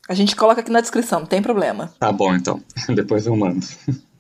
A 0.10 0.14
gente 0.14 0.36
coloca 0.36 0.60
aqui 0.60 0.72
na 0.72 0.82
descrição, 0.82 1.22
não 1.22 1.28
tem 1.28 1.42
problema. 1.42 1.94
Tá 1.98 2.12
bom, 2.12 2.36
então. 2.36 2.62
Depois 2.94 3.26
eu 3.26 3.36
mando. 3.38 3.66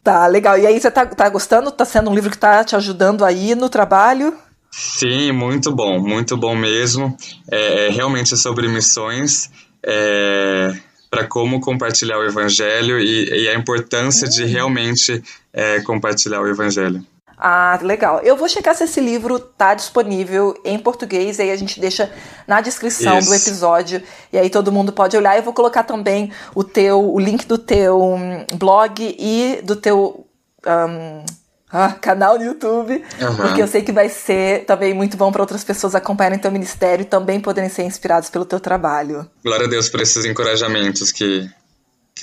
Tá, 0.03 0.27
legal. 0.27 0.57
E 0.59 0.67
aí, 0.67 0.79
você 0.79 0.91
tá, 0.91 1.05
tá 1.05 1.29
gostando? 1.29 1.71
Tá 1.71 1.85
sendo 1.85 2.09
um 2.09 2.13
livro 2.13 2.29
que 2.29 2.37
tá 2.37 2.63
te 2.63 2.75
ajudando 2.75 3.23
aí 3.23 3.55
no 3.55 3.69
trabalho? 3.69 4.35
Sim, 4.69 5.31
muito 5.31 5.71
bom, 5.71 5.99
muito 5.99 6.35
bom 6.35 6.55
mesmo. 6.55 7.15
É, 7.49 7.87
é 7.87 7.89
realmente 7.89 8.35
sobre 8.35 8.67
missões, 8.67 9.49
é, 9.85 10.73
para 11.09 11.25
como 11.25 11.61
compartilhar 11.61 12.17
o 12.17 12.25
evangelho 12.25 12.99
e, 12.99 13.43
e 13.43 13.47
a 13.47 13.53
importância 13.53 14.27
de 14.27 14.43
hum. 14.43 14.47
realmente 14.47 15.23
é, 15.53 15.79
compartilhar 15.81 16.41
o 16.41 16.47
evangelho. 16.47 17.05
Ah, 17.45 17.77
legal. 17.81 18.21
Eu 18.23 18.37
vou 18.37 18.47
checar 18.47 18.73
se 18.73 18.85
esse 18.85 19.01
livro 19.01 19.37
tá 19.37 19.73
disponível 19.73 20.57
em 20.63 20.79
português, 20.79 21.41
aí 21.41 21.51
a 21.51 21.57
gente 21.57 21.77
deixa 21.77 22.09
na 22.47 22.61
descrição 22.61 23.19
Isso. 23.19 23.27
do 23.27 23.35
episódio, 23.35 24.01
e 24.31 24.37
aí 24.37 24.49
todo 24.49 24.71
mundo 24.71 24.93
pode 24.93 25.17
olhar. 25.17 25.35
Eu 25.35 25.43
vou 25.43 25.53
colocar 25.53 25.83
também 25.83 26.31
o 26.55 26.63
teu, 26.63 27.03
o 27.03 27.19
link 27.19 27.45
do 27.45 27.57
teu 27.57 28.01
hum, 28.01 28.45
blog 28.53 29.13
e 29.19 29.59
do 29.61 29.75
teu 29.75 30.25
um, 30.65 31.25
ah, 31.69 31.91
canal 31.99 32.39
no 32.39 32.45
YouTube, 32.45 33.03
uhum. 33.21 33.35
porque 33.35 33.61
eu 33.61 33.67
sei 33.67 33.81
que 33.81 33.91
vai 33.91 34.07
ser 34.07 34.63
também 34.63 34.93
muito 34.93 35.17
bom 35.17 35.29
para 35.29 35.41
outras 35.41 35.65
pessoas 35.65 35.95
acompanharem 35.95 36.39
teu 36.39 36.49
ministério 36.49 37.03
e 37.03 37.05
também 37.05 37.41
poderem 37.41 37.69
ser 37.69 37.83
inspirados 37.83 38.29
pelo 38.29 38.45
teu 38.45 38.61
trabalho. 38.61 39.29
Glória 39.43 39.65
a 39.65 39.69
Deus 39.69 39.89
por 39.89 39.99
esses 39.99 40.23
encorajamentos 40.23 41.11
que 41.11 41.49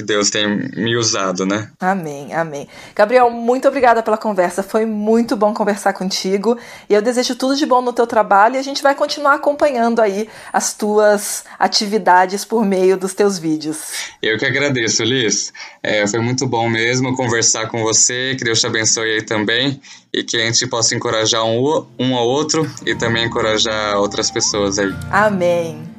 que 0.00 0.02
Deus 0.02 0.30
tem 0.30 0.48
me 0.76 0.96
usado, 0.96 1.44
né? 1.44 1.68
Amém, 1.78 2.32
amém. 2.32 2.66
Gabriel, 2.96 3.30
muito 3.30 3.68
obrigada 3.68 4.02
pela 4.02 4.16
conversa. 4.16 4.62
Foi 4.62 4.86
muito 4.86 5.36
bom 5.36 5.52
conversar 5.52 5.92
contigo. 5.92 6.58
E 6.88 6.94
eu 6.94 7.02
desejo 7.02 7.34
tudo 7.34 7.54
de 7.54 7.66
bom 7.66 7.82
no 7.82 7.92
teu 7.92 8.06
trabalho 8.06 8.56
e 8.56 8.58
a 8.58 8.62
gente 8.62 8.82
vai 8.82 8.94
continuar 8.94 9.34
acompanhando 9.34 10.00
aí 10.00 10.28
as 10.52 10.72
tuas 10.72 11.44
atividades 11.58 12.44
por 12.44 12.64
meio 12.64 12.96
dos 12.96 13.12
teus 13.12 13.38
vídeos. 13.38 13.92
Eu 14.22 14.38
que 14.38 14.46
agradeço, 14.46 15.04
Liz. 15.04 15.52
É, 15.82 16.06
foi 16.06 16.20
muito 16.20 16.46
bom 16.46 16.68
mesmo 16.68 17.14
conversar 17.14 17.68
com 17.68 17.82
você. 17.82 18.34
Que 18.38 18.44
Deus 18.44 18.60
te 18.60 18.66
abençoe 18.66 19.16
aí 19.16 19.22
também 19.22 19.80
e 20.12 20.24
que 20.24 20.36
a 20.36 20.44
gente 20.46 20.66
possa 20.66 20.94
encorajar 20.94 21.44
um, 21.44 21.86
um 21.98 22.16
ao 22.16 22.26
outro 22.26 22.68
e 22.86 22.94
também 22.94 23.26
encorajar 23.26 23.98
outras 23.98 24.30
pessoas 24.30 24.78
aí. 24.78 24.92
Amém. 25.10 25.89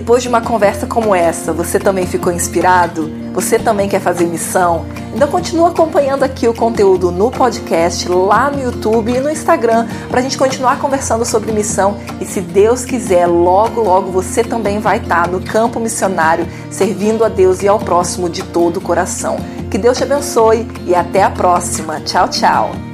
Depois 0.00 0.22
de 0.22 0.30
uma 0.30 0.40
conversa 0.40 0.86
como 0.86 1.14
essa, 1.14 1.52
você 1.52 1.78
também 1.78 2.06
ficou 2.06 2.32
inspirado? 2.32 3.12
Você 3.34 3.58
também 3.58 3.86
quer 3.86 4.00
fazer 4.00 4.24
missão? 4.24 4.86
Então 5.14 5.28
continua 5.28 5.68
acompanhando 5.68 6.22
aqui 6.22 6.48
o 6.48 6.54
conteúdo 6.54 7.12
no 7.12 7.30
podcast, 7.30 8.08
lá 8.08 8.50
no 8.50 8.62
YouTube 8.62 9.12
e 9.12 9.20
no 9.20 9.28
Instagram, 9.28 9.86
para 10.08 10.20
a 10.20 10.22
gente 10.22 10.38
continuar 10.38 10.78
conversando 10.78 11.22
sobre 11.26 11.52
missão. 11.52 11.98
E 12.18 12.24
se 12.24 12.40
Deus 12.40 12.82
quiser, 12.82 13.26
logo, 13.26 13.82
logo 13.82 14.10
você 14.10 14.42
também 14.42 14.80
vai 14.80 14.96
estar 14.96 15.28
no 15.28 15.38
campo 15.38 15.78
missionário, 15.78 16.48
servindo 16.70 17.22
a 17.22 17.28
Deus 17.28 17.62
e 17.62 17.68
ao 17.68 17.78
próximo 17.78 18.30
de 18.30 18.42
todo 18.42 18.78
o 18.78 18.80
coração. 18.80 19.36
Que 19.70 19.76
Deus 19.76 19.98
te 19.98 20.04
abençoe 20.04 20.66
e 20.86 20.94
até 20.94 21.22
a 21.22 21.30
próxima. 21.30 22.00
Tchau, 22.00 22.26
tchau. 22.26 22.89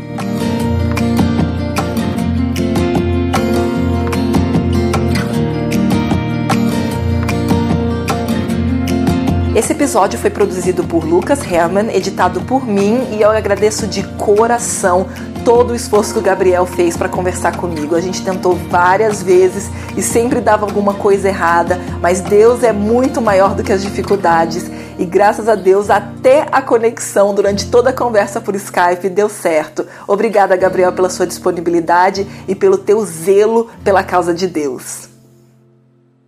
Esse 9.56 9.72
episódio 9.72 10.18
foi 10.18 10.28
produzido 10.28 10.84
por 10.84 11.02
Lucas 11.02 11.40
Herman, 11.50 11.88
editado 11.90 12.42
por 12.42 12.66
mim 12.66 13.08
e 13.10 13.22
eu 13.22 13.30
agradeço 13.30 13.86
de 13.86 14.02
coração 14.18 15.06
todo 15.46 15.70
o 15.70 15.74
esforço 15.74 16.12
que 16.12 16.18
o 16.18 16.22
Gabriel 16.22 16.66
fez 16.66 16.94
para 16.94 17.08
conversar 17.08 17.56
comigo. 17.56 17.94
A 17.94 18.00
gente 18.02 18.22
tentou 18.22 18.54
várias 18.68 19.22
vezes 19.22 19.70
e 19.96 20.02
sempre 20.02 20.42
dava 20.42 20.66
alguma 20.66 20.92
coisa 20.92 21.28
errada, 21.28 21.80
mas 22.02 22.20
Deus 22.20 22.62
é 22.62 22.70
muito 22.70 23.22
maior 23.22 23.54
do 23.54 23.64
que 23.64 23.72
as 23.72 23.80
dificuldades 23.80 24.70
e 24.98 25.06
graças 25.06 25.48
a 25.48 25.54
Deus 25.54 25.88
até 25.88 26.46
a 26.52 26.60
conexão 26.60 27.34
durante 27.34 27.70
toda 27.70 27.88
a 27.88 27.94
conversa 27.94 28.42
por 28.42 28.54
Skype 28.54 29.08
deu 29.08 29.30
certo. 29.30 29.86
Obrigada, 30.06 30.54
Gabriel, 30.54 30.92
pela 30.92 31.08
sua 31.08 31.26
disponibilidade 31.26 32.26
e 32.46 32.54
pelo 32.54 32.76
teu 32.76 33.02
zelo 33.06 33.70
pela 33.82 34.04
causa 34.04 34.34
de 34.34 34.46
Deus. 34.46 35.15